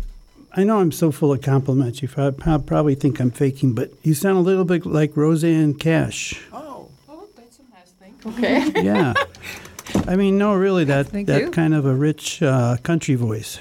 I 0.54 0.64
know 0.64 0.78
I'm 0.78 0.92
so 0.92 1.10
full 1.10 1.32
of 1.32 1.40
compliments. 1.42 2.00
You 2.02 2.08
prob- 2.08 2.38
prob- 2.38 2.66
probably 2.66 2.94
think 2.94 3.20
I'm 3.20 3.30
faking, 3.30 3.74
but 3.74 3.90
you 4.02 4.14
sound 4.14 4.38
a 4.38 4.40
little 4.42 4.64
bit 4.64 4.86
like 4.86 5.16
Rosanne 5.16 5.74
Cash. 5.74 6.40
Oh, 6.52 6.88
Oh, 7.08 7.26
that's 7.36 7.58
a 7.58 7.62
nice 7.74 7.90
thing. 7.98 8.14
Okay. 8.26 8.82
Yeah. 8.84 9.14
I 10.06 10.16
mean, 10.16 10.38
no, 10.38 10.54
really, 10.54 10.84
that 10.84 11.08
Thank 11.08 11.26
that 11.28 11.40
you. 11.42 11.50
kind 11.50 11.74
of 11.74 11.84
a 11.86 11.94
rich 11.94 12.42
uh, 12.42 12.76
country 12.82 13.14
voice. 13.14 13.58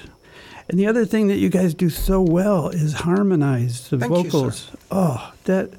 And 0.68 0.78
the 0.78 0.86
other 0.86 1.06
thing 1.06 1.28
that 1.28 1.38
you 1.38 1.48
guys 1.48 1.72
do 1.72 1.88
so 1.88 2.20
well 2.20 2.68
is 2.68 2.92
harmonize 2.92 3.88
the 3.88 3.98
Thank 3.98 4.12
you, 4.12 4.30
vocals. 4.30 4.70
oh, 4.90 5.32
that 5.44 5.70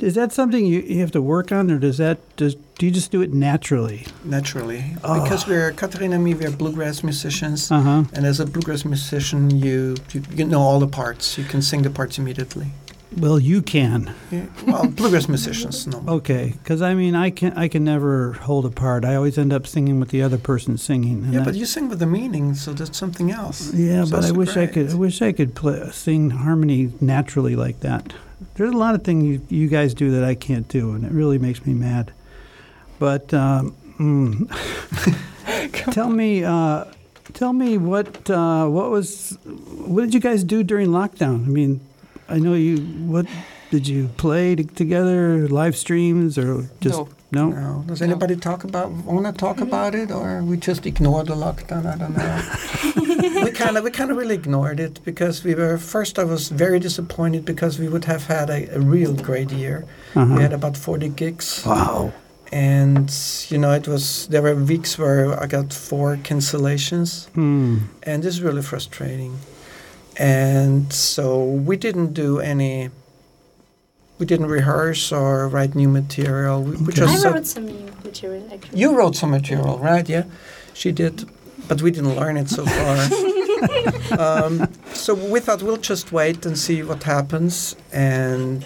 is 0.00 0.14
that 0.14 0.32
something 0.32 0.64
you, 0.64 0.80
you 0.80 1.00
have 1.00 1.10
to 1.12 1.20
work 1.20 1.52
on, 1.52 1.70
or 1.70 1.78
does 1.78 1.98
that 1.98 2.18
does 2.36 2.54
do 2.78 2.86
you 2.86 2.92
just 2.92 3.10
do 3.10 3.20
it 3.20 3.34
naturally? 3.34 4.06
naturally. 4.24 4.94
Because 5.02 5.46
we're, 5.46 5.72
Katerina 5.72 6.14
and 6.14 6.24
me, 6.24 6.32
we're 6.32 6.50
bluegrass 6.50 7.02
musicians. 7.02 7.70
Uh 7.70 7.80
huh. 7.80 8.04
And 8.12 8.24
as 8.24 8.38
a 8.40 8.46
bluegrass 8.46 8.84
musician, 8.84 9.50
you, 9.50 9.96
you, 10.12 10.22
you 10.30 10.44
know 10.44 10.60
all 10.60 10.78
the 10.78 10.86
parts. 10.86 11.36
You 11.36 11.44
can 11.44 11.60
sing 11.60 11.82
the 11.82 11.90
parts 11.90 12.18
immediately. 12.18 12.68
Well, 13.16 13.38
you 13.38 13.62
can. 13.62 14.14
Yeah. 14.30 14.46
Well, 14.66 14.86
bluegrass 14.86 15.28
musicians, 15.28 15.86
no. 15.86 16.04
Okay, 16.06 16.54
because 16.62 16.82
I 16.82 16.94
mean, 16.94 17.14
I 17.14 17.30
can 17.30 17.52
I 17.56 17.66
can 17.68 17.82
never 17.82 18.34
hold 18.34 18.66
a 18.66 18.70
part. 18.70 19.04
I 19.04 19.14
always 19.14 19.38
end 19.38 19.52
up 19.52 19.66
singing 19.66 19.98
with 19.98 20.10
the 20.10 20.22
other 20.22 20.36
person 20.38 20.76
singing. 20.76 21.24
and 21.24 21.32
Yeah, 21.32 21.38
that- 21.40 21.44
but 21.46 21.54
you 21.54 21.64
sing 21.64 21.88
with 21.88 22.00
the 22.00 22.06
meaning, 22.06 22.54
so 22.54 22.72
that's 22.74 22.98
something 22.98 23.30
else. 23.30 23.72
Yeah, 23.72 24.02
It's 24.02 24.10
but 24.10 24.24
I 24.24 24.30
wish 24.30 24.56
I 24.56 24.66
could. 24.66 24.90
I 24.90 24.94
wish 24.94 25.22
I 25.22 25.32
could 25.32 25.54
play, 25.54 25.88
sing 25.90 26.30
harmony 26.30 26.92
naturally 27.00 27.56
like 27.56 27.80
that. 27.80 28.12
There's 28.54 28.74
a 28.74 28.76
lot 28.76 28.94
of 28.94 29.02
things 29.04 29.24
you, 29.24 29.40
you 29.48 29.68
guys 29.68 29.94
do 29.94 30.10
that 30.10 30.22
I 30.22 30.34
can't 30.34 30.68
do, 30.68 30.92
and 30.92 31.04
it 31.04 31.10
really 31.12 31.38
makes 31.38 31.64
me 31.64 31.72
mad. 31.74 32.12
But 32.98 33.32
um, 33.32 33.74
mm. 33.98 34.48
tell 35.92 36.10
me, 36.10 36.44
uh, 36.44 36.84
tell 37.32 37.52
me 37.52 37.78
what 37.78 38.28
uh, 38.30 38.66
what 38.66 38.90
was 38.90 39.38
what 39.44 40.02
did 40.02 40.12
you 40.14 40.20
guys 40.20 40.44
do 40.44 40.62
during 40.62 40.88
lockdown? 40.88 41.46
I 41.46 41.48
mean, 41.48 41.80
I 42.28 42.38
know 42.38 42.54
you. 42.54 42.76
What 43.06 43.26
did 43.70 43.86
you 43.88 44.08
play 44.16 44.54
t- 44.56 44.64
together? 44.64 45.48
Live 45.48 45.76
streams 45.76 46.36
or 46.38 46.68
just 46.80 46.98
No. 46.98 47.08
no? 47.30 47.50
No. 47.50 47.84
Does 47.86 48.02
anybody 48.02 48.36
talk 48.36 48.64
about 48.64 48.90
want 48.90 49.26
to 49.26 49.32
talk 49.32 49.60
about 49.60 49.94
it, 49.94 50.10
or 50.10 50.42
we 50.42 50.56
just 50.56 50.86
ignore 50.86 51.24
the 51.24 51.34
lockdown? 51.34 51.86
I 51.86 51.96
don't 51.96 52.16
know. 52.16 53.42
we 53.44 53.50
kind 53.52 53.76
of 53.76 53.84
we 53.84 53.90
kind 53.90 54.10
of 54.10 54.16
really 54.16 54.34
ignored 54.34 54.80
it 54.80 55.00
because 55.04 55.42
we 55.44 55.54
were 55.54 55.78
first. 55.78 56.18
I 56.18 56.24
was 56.24 56.48
very 56.50 56.78
disappointed 56.80 57.44
because 57.44 57.78
we 57.78 57.88
would 57.88 58.04
have 58.04 58.26
had 58.26 58.50
a, 58.50 58.60
a 58.76 58.80
real 58.80 59.14
great 59.14 59.50
year. 59.50 59.84
Uh-huh. 60.14 60.34
We 60.36 60.42
had 60.42 60.52
about 60.52 60.76
forty 60.76 61.08
gigs, 61.08 61.62
Wow. 61.66 62.12
and 62.52 63.10
you 63.50 63.58
know 63.58 63.72
it 63.72 63.86
was 63.88 64.26
there 64.28 64.42
were 64.42 64.54
weeks 64.54 64.98
where 64.98 65.42
I 65.42 65.46
got 65.46 65.72
four 65.72 66.16
cancellations, 66.16 67.28
Hmm. 67.34 67.76
and 68.02 68.22
this 68.22 68.34
is 68.34 68.42
really 68.42 68.62
frustrating. 68.62 69.32
And 70.18 70.92
so 70.92 71.44
we 71.44 71.76
didn't 71.76 72.12
do 72.12 72.40
any. 72.40 72.90
We 74.18 74.26
didn't 74.26 74.46
rehearse 74.46 75.12
or 75.12 75.48
write 75.48 75.76
new 75.76 75.88
material. 75.88 76.62
We, 76.64 76.76
we 76.76 76.92
just 76.92 77.14
I 77.14 77.16
sat- 77.18 77.34
wrote 77.34 77.46
some 77.46 77.66
new 77.66 77.92
material 78.04 78.48
actually. 78.52 78.78
you 78.80 78.96
wrote 78.96 79.14
some 79.14 79.30
material, 79.30 79.78
right? 79.78 80.08
Yeah, 80.08 80.24
she 80.74 80.90
did, 80.90 81.24
but 81.68 81.80
we 81.82 81.92
didn't 81.92 82.16
learn 82.16 82.36
it 82.36 82.48
so 82.48 82.64
far. 82.66 82.96
um, 84.18 84.68
so 84.92 85.14
we 85.14 85.38
thought 85.38 85.62
we'll 85.62 85.76
just 85.76 86.10
wait 86.10 86.44
and 86.46 86.58
see 86.58 86.82
what 86.82 87.04
happens, 87.04 87.76
and 87.92 88.64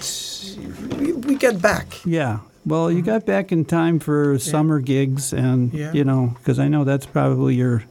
we, 0.98 1.12
we 1.12 1.34
get 1.34 1.60
back. 1.60 2.00
Yeah. 2.06 2.38
Well, 2.64 2.90
you 2.92 3.02
got 3.02 3.26
back 3.26 3.50
in 3.52 3.64
time 3.66 3.98
for 3.98 4.38
summer 4.38 4.78
gigs, 4.80 5.32
and 5.34 5.72
Yeah. 5.74 5.92
you 5.92 6.04
know, 6.04 6.34
because 6.38 6.58
I 6.58 6.68
know 6.68 6.84
that's 6.84 7.04
probably 7.06 7.56
your 7.56 7.84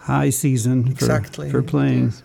high 0.00 0.30
season 0.30 0.94
for, 0.96 1.22
for 1.50 1.62
playing. 1.62 2.04
Yes. 2.06 2.22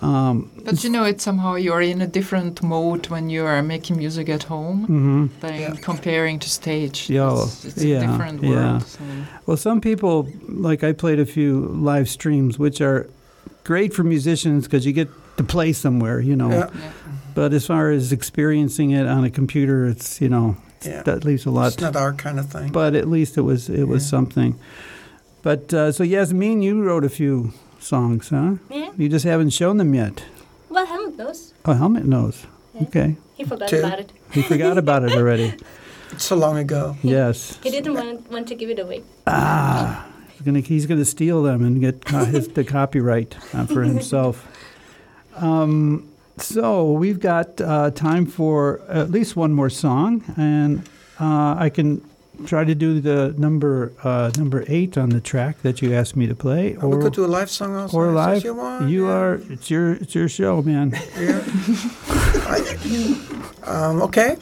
Um, 0.00 0.50
But 0.64 0.84
you 0.84 0.90
know, 0.90 1.04
it's 1.04 1.24
somehow 1.24 1.56
you're 1.56 1.80
in 1.82 2.00
a 2.00 2.06
different 2.06 2.62
mode 2.62 3.08
when 3.08 3.30
you 3.30 3.44
are 3.44 3.62
making 3.62 3.96
music 3.98 4.28
at 4.28 4.44
home 4.44 4.86
mhm. 4.88 5.40
than 5.40 5.60
Yeah. 5.60 5.74
comparing 5.80 6.38
to 6.40 6.48
stage. 6.48 7.10
Yeah, 7.10 7.42
it's, 7.42 7.64
it's 7.64 7.84
yeah, 7.84 7.98
a 7.98 8.06
different 8.06 8.42
yeah. 8.42 8.78
So. 8.78 8.98
Well, 9.46 9.56
some 9.56 9.80
people, 9.80 10.28
like 10.48 10.84
I 10.84 10.92
played 10.92 11.20
a 11.20 11.26
few 11.26 11.68
live 11.74 12.08
streams, 12.08 12.58
which 12.58 12.80
are 12.80 13.08
great 13.64 13.92
for 13.94 14.04
musicians 14.04 14.64
because 14.64 14.86
you 14.86 14.92
get 14.92 15.08
to 15.36 15.44
play 15.44 15.72
somewhere, 15.72 16.20
you 16.20 16.36
know. 16.36 16.50
Yeah, 16.50 16.70
Yeah. 16.74 16.92
But 17.34 17.52
as 17.52 17.66
far 17.66 17.90
as 17.90 18.12
experiencing 18.12 18.90
it 18.90 19.06
on 19.06 19.24
a 19.24 19.30
computer, 19.30 19.86
it's 19.86 20.20
you 20.20 20.28
know 20.28 20.56
yeah. 20.84 21.02
that 21.04 21.24
leaves 21.24 21.46
a 21.46 21.50
lot. 21.50 21.72
It's 21.72 21.80
not 21.80 21.96
our 21.96 22.12
kind 22.12 22.38
of 22.38 22.46
thing. 22.50 22.72
but 22.72 22.94
at 22.94 23.08
least 23.08 23.36
it 23.36 23.42
was 23.42 23.68
it 23.68 23.86
was 23.88 24.08
something. 24.08 24.54
But 25.42 25.72
uh, 25.72 25.92
so 25.92 26.02
Yasmin, 26.02 26.62
you 26.62 26.82
wrote 26.82 27.04
a 27.04 27.08
few 27.08 27.52
songs, 27.78 28.28
huh? 28.30 28.54
Yeah. 28.70 28.92
You 28.96 29.08
just 29.08 29.24
haven't 29.24 29.50
shown 29.50 29.76
them 29.76 29.94
yet. 29.94 30.24
Well, 30.68 30.86
Helmut 30.86 31.16
knows. 31.16 31.54
Oh, 31.64 31.72
Helmut 31.72 32.04
knows. 32.04 32.46
Yeah. 32.74 32.82
Okay. 32.82 33.16
He 33.34 33.44
forgot 33.44 33.68
Two. 33.68 33.78
about 33.78 34.00
it. 34.00 34.12
He 34.32 34.42
forgot 34.42 34.78
about 34.78 35.04
it 35.04 35.12
already. 35.12 35.54
It's 36.10 36.24
so 36.30 36.36
long 36.36 36.58
ago. 36.58 36.96
Yes. 37.02 37.58
He 37.62 37.70
didn't 37.70 37.94
want, 37.94 38.30
want 38.30 38.48
to 38.48 38.54
give 38.54 38.70
it 38.70 38.78
away. 38.78 39.02
Ah, 39.26 40.06
he's 40.32 40.42
gonna 40.42 40.60
he's 40.60 40.86
gonna 40.86 41.04
steal 41.04 41.42
them 41.42 41.64
and 41.64 41.80
get 41.80 42.04
co- 42.04 42.24
his 42.24 42.48
the 42.48 42.64
copyright 42.64 43.36
uh, 43.54 43.66
for 43.66 43.82
himself. 43.82 44.46
Um, 45.36 46.08
so 46.38 46.90
we've 46.90 47.20
got 47.20 47.60
uh, 47.60 47.92
time 47.92 48.26
for 48.26 48.80
at 48.88 49.12
least 49.12 49.36
one 49.36 49.52
more 49.52 49.70
song, 49.70 50.24
and 50.36 50.80
uh, 51.20 51.54
I 51.56 51.70
can 51.72 52.00
try 52.46 52.64
to 52.64 52.74
do 52.74 53.00
the 53.00 53.34
number 53.38 53.92
uh, 54.04 54.30
number 54.38 54.64
eight 54.68 54.96
on 54.98 55.10
the 55.10 55.20
track 55.20 55.62
that 55.62 55.80
you 55.82 55.92
asked 55.94 56.16
me 56.16 56.26
to 56.26 56.34
play, 56.34 56.76
Or 56.76 56.88
we 56.88 57.02
could 57.02 57.12
do 57.14 57.24
a 57.24 57.26
live 57.26 57.50
song 57.50 57.74
also. 57.76 57.96
or 57.96 58.12
live. 58.12 58.44
You, 58.44 58.54
want, 58.54 58.88
You 58.88 59.06
yeah. 59.06 59.12
are 59.14 59.34
it's 59.50 59.70
your 59.70 59.92
it's 59.94 60.14
your 60.14 60.28
show, 60.28 60.62
man. 60.62 60.92
Yeah. 61.18 61.42
I- 62.46 62.64
um, 63.66 64.02
okay. 64.02 64.36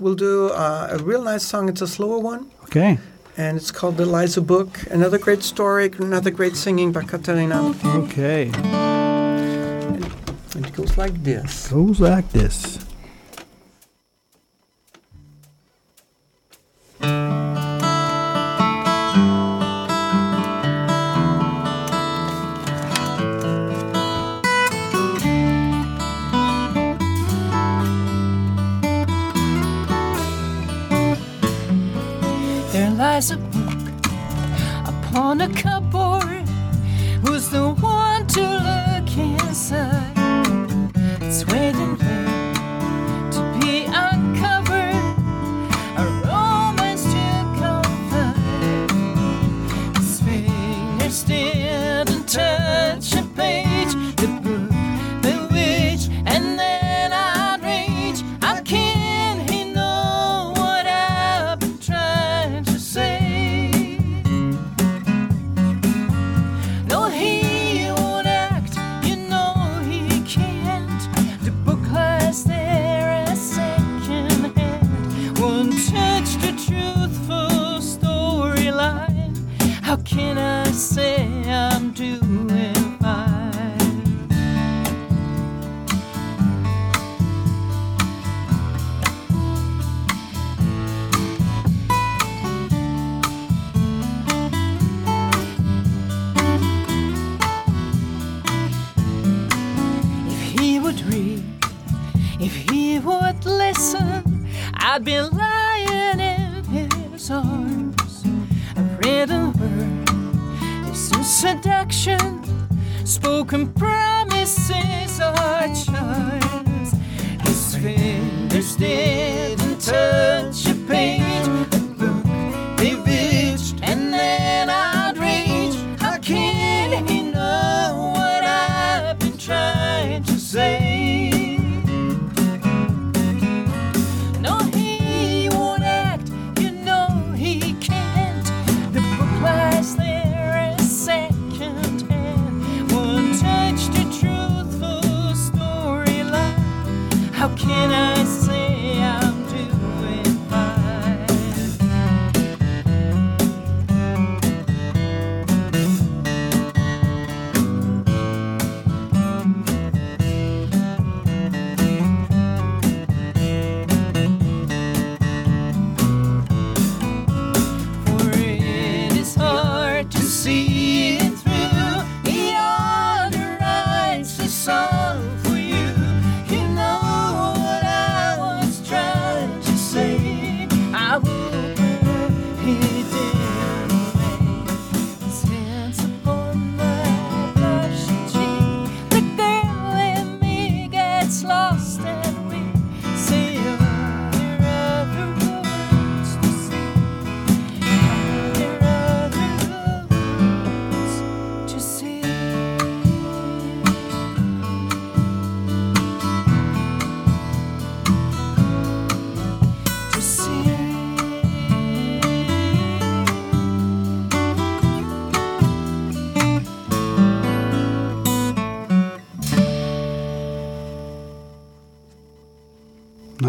We'll 0.00 0.14
do 0.14 0.48
uh, 0.50 0.88
a 0.92 0.98
real 1.02 1.22
nice 1.22 1.42
song. 1.44 1.68
It's 1.68 1.82
a 1.82 1.86
slower 1.86 2.18
one. 2.18 2.50
Okay. 2.64 2.98
and 3.36 3.56
it's 3.58 3.70
called 3.70 3.96
The 3.98 4.06
Liza 4.06 4.40
Book. 4.40 4.70
Another 4.90 5.18
great 5.18 5.42
story, 5.42 5.90
another 5.98 6.30
great 6.30 6.56
singing 6.56 6.90
by 6.92 7.02
Katerina. 7.02 7.74
Okay. 7.84 8.50
And 10.54 10.64
it 10.66 10.72
goes 10.72 10.96
like 10.96 11.22
this. 11.22 11.68
Goes 11.68 12.00
like 12.00 12.30
this. 12.32 12.78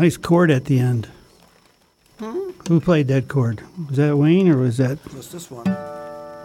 Nice 0.07 0.15
chord 0.15 0.49
at 0.51 0.63
the 0.63 0.79
end. 0.79 1.09
Who 2.69 2.79
played 2.79 3.09
that 3.09 3.27
chord? 3.27 3.61
Was 3.89 3.97
that 3.97 4.15
Wayne 4.15 4.47
or 4.47 4.55
was 4.55 4.77
that? 4.77 4.99
What's 5.13 5.27
this 5.27 5.51
one? 5.51 5.65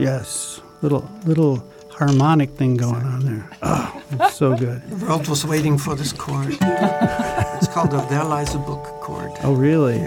Yes, 0.01 0.61
little 0.81 1.09
little 1.25 1.63
harmonic 1.89 2.51
thing 2.51 2.77
going 2.77 3.07
on 3.07 3.21
there. 3.25 3.49
Oh, 3.63 4.03
it's 4.11 4.35
so 4.35 4.57
good. 4.57 4.83
The 4.91 5.07
world 5.07 5.29
was 5.29 5.47
waiting 5.47 5.79
for 5.79 5.95
this 5.95 6.13
chord. 6.13 6.59
it's 6.61 7.69
called 7.69 7.93
the 7.93 8.01
There 8.11 8.25
Lies 8.25 8.53
a 8.57 8.59
Book 8.59 8.83
chord. 9.01 9.31
Oh, 9.45 9.55
really? 9.55 10.03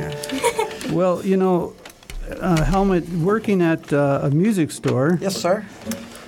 Well, 0.91 1.25
you 1.25 1.37
know, 1.37 1.73
uh, 2.41 2.61
Helmut, 2.65 3.07
working 3.07 3.61
at 3.61 3.93
uh, 3.93 4.19
a 4.23 4.31
music 4.31 4.69
store. 4.69 5.17
Yes, 5.21 5.37
sir. 5.37 5.65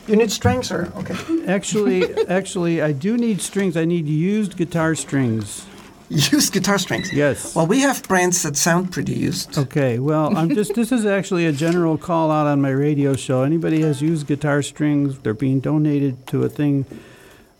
You 0.07 0.15
need 0.15 0.31
strings, 0.31 0.69
sir. 0.69 0.93
Okay. 0.95 1.17
Actually, 1.45 2.25
actually, 2.27 2.81
I 2.81 2.93
do 2.93 3.17
need 3.17 3.41
strings. 3.41 3.75
I 3.75 3.83
need 3.83 4.07
used 4.07 4.55
guitar 4.55 4.95
strings. 4.95 5.67
Used 6.31 6.53
guitar 6.53 6.77
strings. 6.77 7.11
Yes. 7.11 7.53
Well, 7.53 7.67
we 7.67 7.81
have 7.81 8.01
brands 8.07 8.41
that 8.43 8.55
sound 8.55 8.91
pretty 8.93 9.13
used. 9.13 9.57
Okay. 9.57 9.99
Well, 9.99 10.35
I'm 10.37 10.49
just. 10.55 10.73
This 10.73 10.91
is 10.91 11.05
actually 11.05 11.45
a 11.45 11.51
general 11.51 11.97
call 11.97 12.31
out 12.31 12.47
on 12.47 12.61
my 12.61 12.69
radio 12.69 13.13
show. 13.15 13.43
Anybody 13.43 13.81
has 13.81 14.01
used 14.01 14.25
guitar 14.25 14.61
strings? 14.61 15.19
They're 15.19 15.33
being 15.33 15.59
donated 15.59 16.25
to 16.27 16.43
a 16.43 16.49
thing 16.49 16.85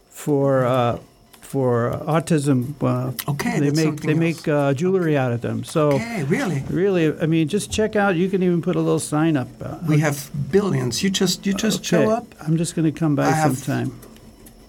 for 0.09 0.63
uh, 0.65 0.99
for 1.41 1.91
autism. 2.05 2.73
Uh, 2.81 3.11
Okay, 3.31 3.59
They 3.59 3.71
make 3.71 4.01
they 4.01 4.11
else. 4.13 4.19
make 4.19 4.47
uh, 4.47 4.73
jewelry 4.73 5.17
out 5.17 5.33
of 5.33 5.41
them. 5.41 5.63
So. 5.65 5.91
Okay, 5.93 6.23
really? 6.23 6.63
Really, 6.69 7.19
I 7.19 7.25
mean, 7.25 7.47
just 7.49 7.69
check 7.71 7.95
out. 7.97 8.15
You 8.15 8.29
can 8.29 8.43
even 8.43 8.61
put 8.61 8.75
a 8.75 8.81
little 8.81 8.99
sign 8.99 9.35
up. 9.35 9.49
Uh, 9.61 9.77
We 9.87 9.99
have 9.99 10.29
billions. 10.51 11.03
You 11.03 11.09
just 11.09 11.45
you 11.45 11.53
just 11.53 11.79
okay. 11.79 12.05
show 12.05 12.09
up. 12.11 12.25
I'm 12.41 12.55
just 12.57 12.75
going 12.75 12.91
to 12.91 12.97
come 12.97 13.15
by 13.15 13.27
I 13.27 13.43
sometime. 13.43 13.91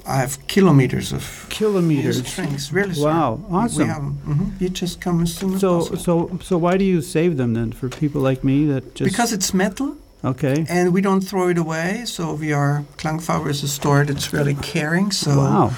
I 0.08 0.16
have 0.16 0.38
kilometers 0.48 1.12
of 1.12 1.22
Kilometers. 1.50 2.26
strings. 2.26 2.72
Really? 2.72 2.94
sir. 2.94 3.04
Wow, 3.04 3.40
We- 3.48 3.56
awesome. 3.56 3.82
We 3.82 3.88
have 3.88 3.98
'em. 4.02 4.18
Mhm. 4.26 4.60
You 4.60 4.68
just 4.70 5.00
come 5.00 5.22
as 5.22 5.34
soon 5.34 5.54
as 5.54 5.60
So, 5.60 5.78
possible. 5.80 5.98
so, 5.98 6.38
so, 6.42 6.56
why 6.58 6.76
do 6.78 6.84
you 6.84 7.02
save 7.02 7.36
them 7.36 7.52
then 7.54 7.72
for 7.72 7.88
people 7.88 8.20
like 8.22 8.42
me 8.42 8.66
that 8.72 8.94
just 8.94 9.10
because 9.10 9.32
it's 9.34 9.52
metal 9.52 9.96
okay? 10.24 10.64
and 10.68 10.92
we 10.94 11.00
don't 11.02 11.20
throw 11.20 11.48
it 11.48 11.58
away. 11.58 12.02
So 12.06 12.32
we 12.32 12.52
are 12.54 12.84
Klangfarbe 12.96 13.50
is 13.50 13.62
a 13.62 13.68
store 13.68 14.04
that's 14.06 14.32
really 14.32 14.54
caring. 14.54 15.10
So 15.12 15.30
wow. 15.36 15.72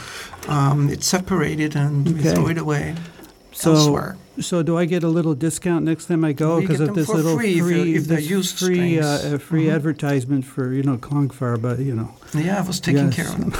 um, 0.49 0.89
it's 0.89 1.07
separated 1.07 1.74
and 1.76 2.07
we 2.16 2.22
throw 2.22 2.47
it 2.49 2.59
away 2.59 2.95
So, 3.53 3.72
elsewhere. 3.74 4.16
so 4.41 4.62
do 4.62 4.78
I 4.78 4.85
get 4.87 5.03
a 5.03 5.09
little 5.09 5.35
discount 5.35 5.85
next 5.85 6.07
time 6.07 6.24
I 6.24 6.33
go 6.33 6.61
because 6.61 6.81
of 6.81 6.95
this 6.95 7.09
little 7.09 7.37
free 7.37 7.61
free, 7.61 7.95
if 7.97 8.31
used 8.31 8.59
free, 8.59 8.99
uh, 9.01 9.39
free 9.39 9.66
Mhm. 9.66 9.74
advertisement 9.74 10.45
for 10.45 10.72
you 10.72 10.83
know 10.85 10.97
Klangfarbe? 10.97 11.85
You 11.85 11.95
know, 11.99 12.09
Yeah, 12.33 12.59
I 12.62 12.66
was 12.66 12.78
taking 12.81 13.07
Yes. 13.11 13.16
care 13.16 13.28
of 13.28 13.37
them. 13.43 13.53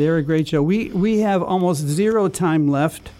They're 0.00 0.16
a 0.16 0.22
great 0.22 0.48
show. 0.48 0.62
We 0.62 0.88
we 0.88 1.18
have 1.20 1.42
almost 1.42 1.82
zero 1.82 2.28
time 2.28 2.68
left. 2.68 3.10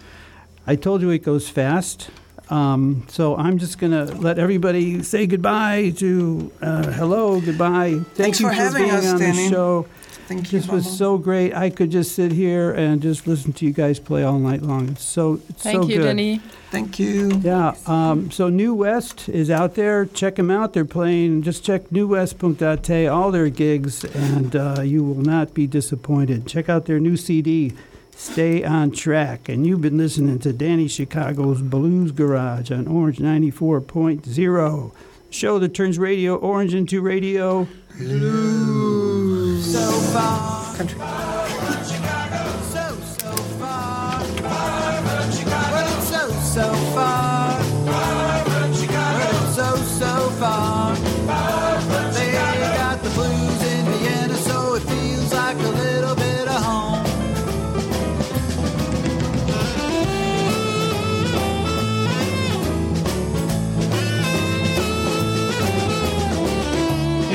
I 0.66 0.76
told 0.76 1.02
you 1.02 1.10
it 1.10 1.18
goes 1.22 1.48
fast. 1.48 2.10
Um, 2.48 3.04
so 3.08 3.36
I'm 3.36 3.58
just 3.58 3.78
gonna 3.78 4.06
let 4.06 4.38
everybody 4.38 5.02
say 5.02 5.26
goodbye 5.26 5.90
to 5.98 6.50
uh, 6.62 6.90
hello, 6.90 7.40
goodbye. 7.40 7.90
Thank 7.92 8.06
Thanks 8.14 8.40
you 8.40 8.48
for 8.48 8.52
having 8.54 8.84
being 8.84 8.94
us, 8.94 9.12
on 9.12 9.18
Danny. 9.20 9.44
the 9.44 9.50
show. 9.50 9.86
Thank 10.30 10.52
you. 10.52 10.60
This 10.60 10.68
was 10.68 10.84
Mama. 10.84 10.96
so 10.96 11.18
great. 11.18 11.56
I 11.56 11.70
could 11.70 11.90
just 11.90 12.14
sit 12.14 12.30
here 12.30 12.70
and 12.70 13.02
just 13.02 13.26
listen 13.26 13.52
to 13.54 13.66
you 13.66 13.72
guys 13.72 13.98
play 13.98 14.22
all 14.22 14.38
night 14.38 14.62
long. 14.62 14.90
It's 14.90 15.02
so 15.02 15.40
it's 15.48 15.64
Thank 15.64 15.82
so 15.82 15.88
you, 15.88 15.96
good. 15.96 16.04
Danny. 16.04 16.38
Thank 16.70 17.00
you. 17.00 17.32
Yeah. 17.42 17.74
Um, 17.84 18.30
so 18.30 18.48
New 18.48 18.72
West 18.72 19.28
is 19.28 19.50
out 19.50 19.74
there. 19.74 20.06
Check 20.06 20.36
them 20.36 20.48
out. 20.48 20.72
They're 20.72 20.84
playing. 20.84 21.42
Just 21.42 21.64
check 21.64 21.88
newwest.at, 21.88 23.10
all 23.10 23.32
their 23.32 23.48
gigs, 23.48 24.04
and 24.04 24.54
uh, 24.54 24.82
you 24.82 25.02
will 25.02 25.20
not 25.20 25.52
be 25.52 25.66
disappointed. 25.66 26.46
Check 26.46 26.68
out 26.68 26.86
their 26.86 27.00
new 27.00 27.16
CD, 27.16 27.72
Stay 28.12 28.62
on 28.62 28.92
Track. 28.92 29.48
And 29.48 29.66
you've 29.66 29.80
been 29.80 29.98
listening 29.98 30.38
to 30.38 30.52
Danny 30.52 30.86
Chicago's 30.86 31.60
Blues 31.60 32.12
Garage 32.12 32.70
on 32.70 32.86
Orange 32.86 33.18
94.0. 33.18 34.92
Show 35.30 35.58
that 35.58 35.74
turns 35.74 35.98
Radio 35.98 36.36
Orange 36.36 36.72
into 36.72 37.00
Radio. 37.00 37.66
So 37.98 39.80
far, 40.12 40.76
Country. 40.76 41.49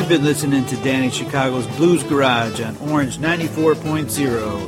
You've 0.06 0.20
been 0.20 0.24
listening 0.24 0.64
to 0.68 0.76
Danny 0.84 1.10
Chicago's 1.10 1.66
Blues 1.78 2.04
Garage 2.04 2.62
on 2.62 2.78
Orange 2.92 3.18
94.0. 3.18 4.56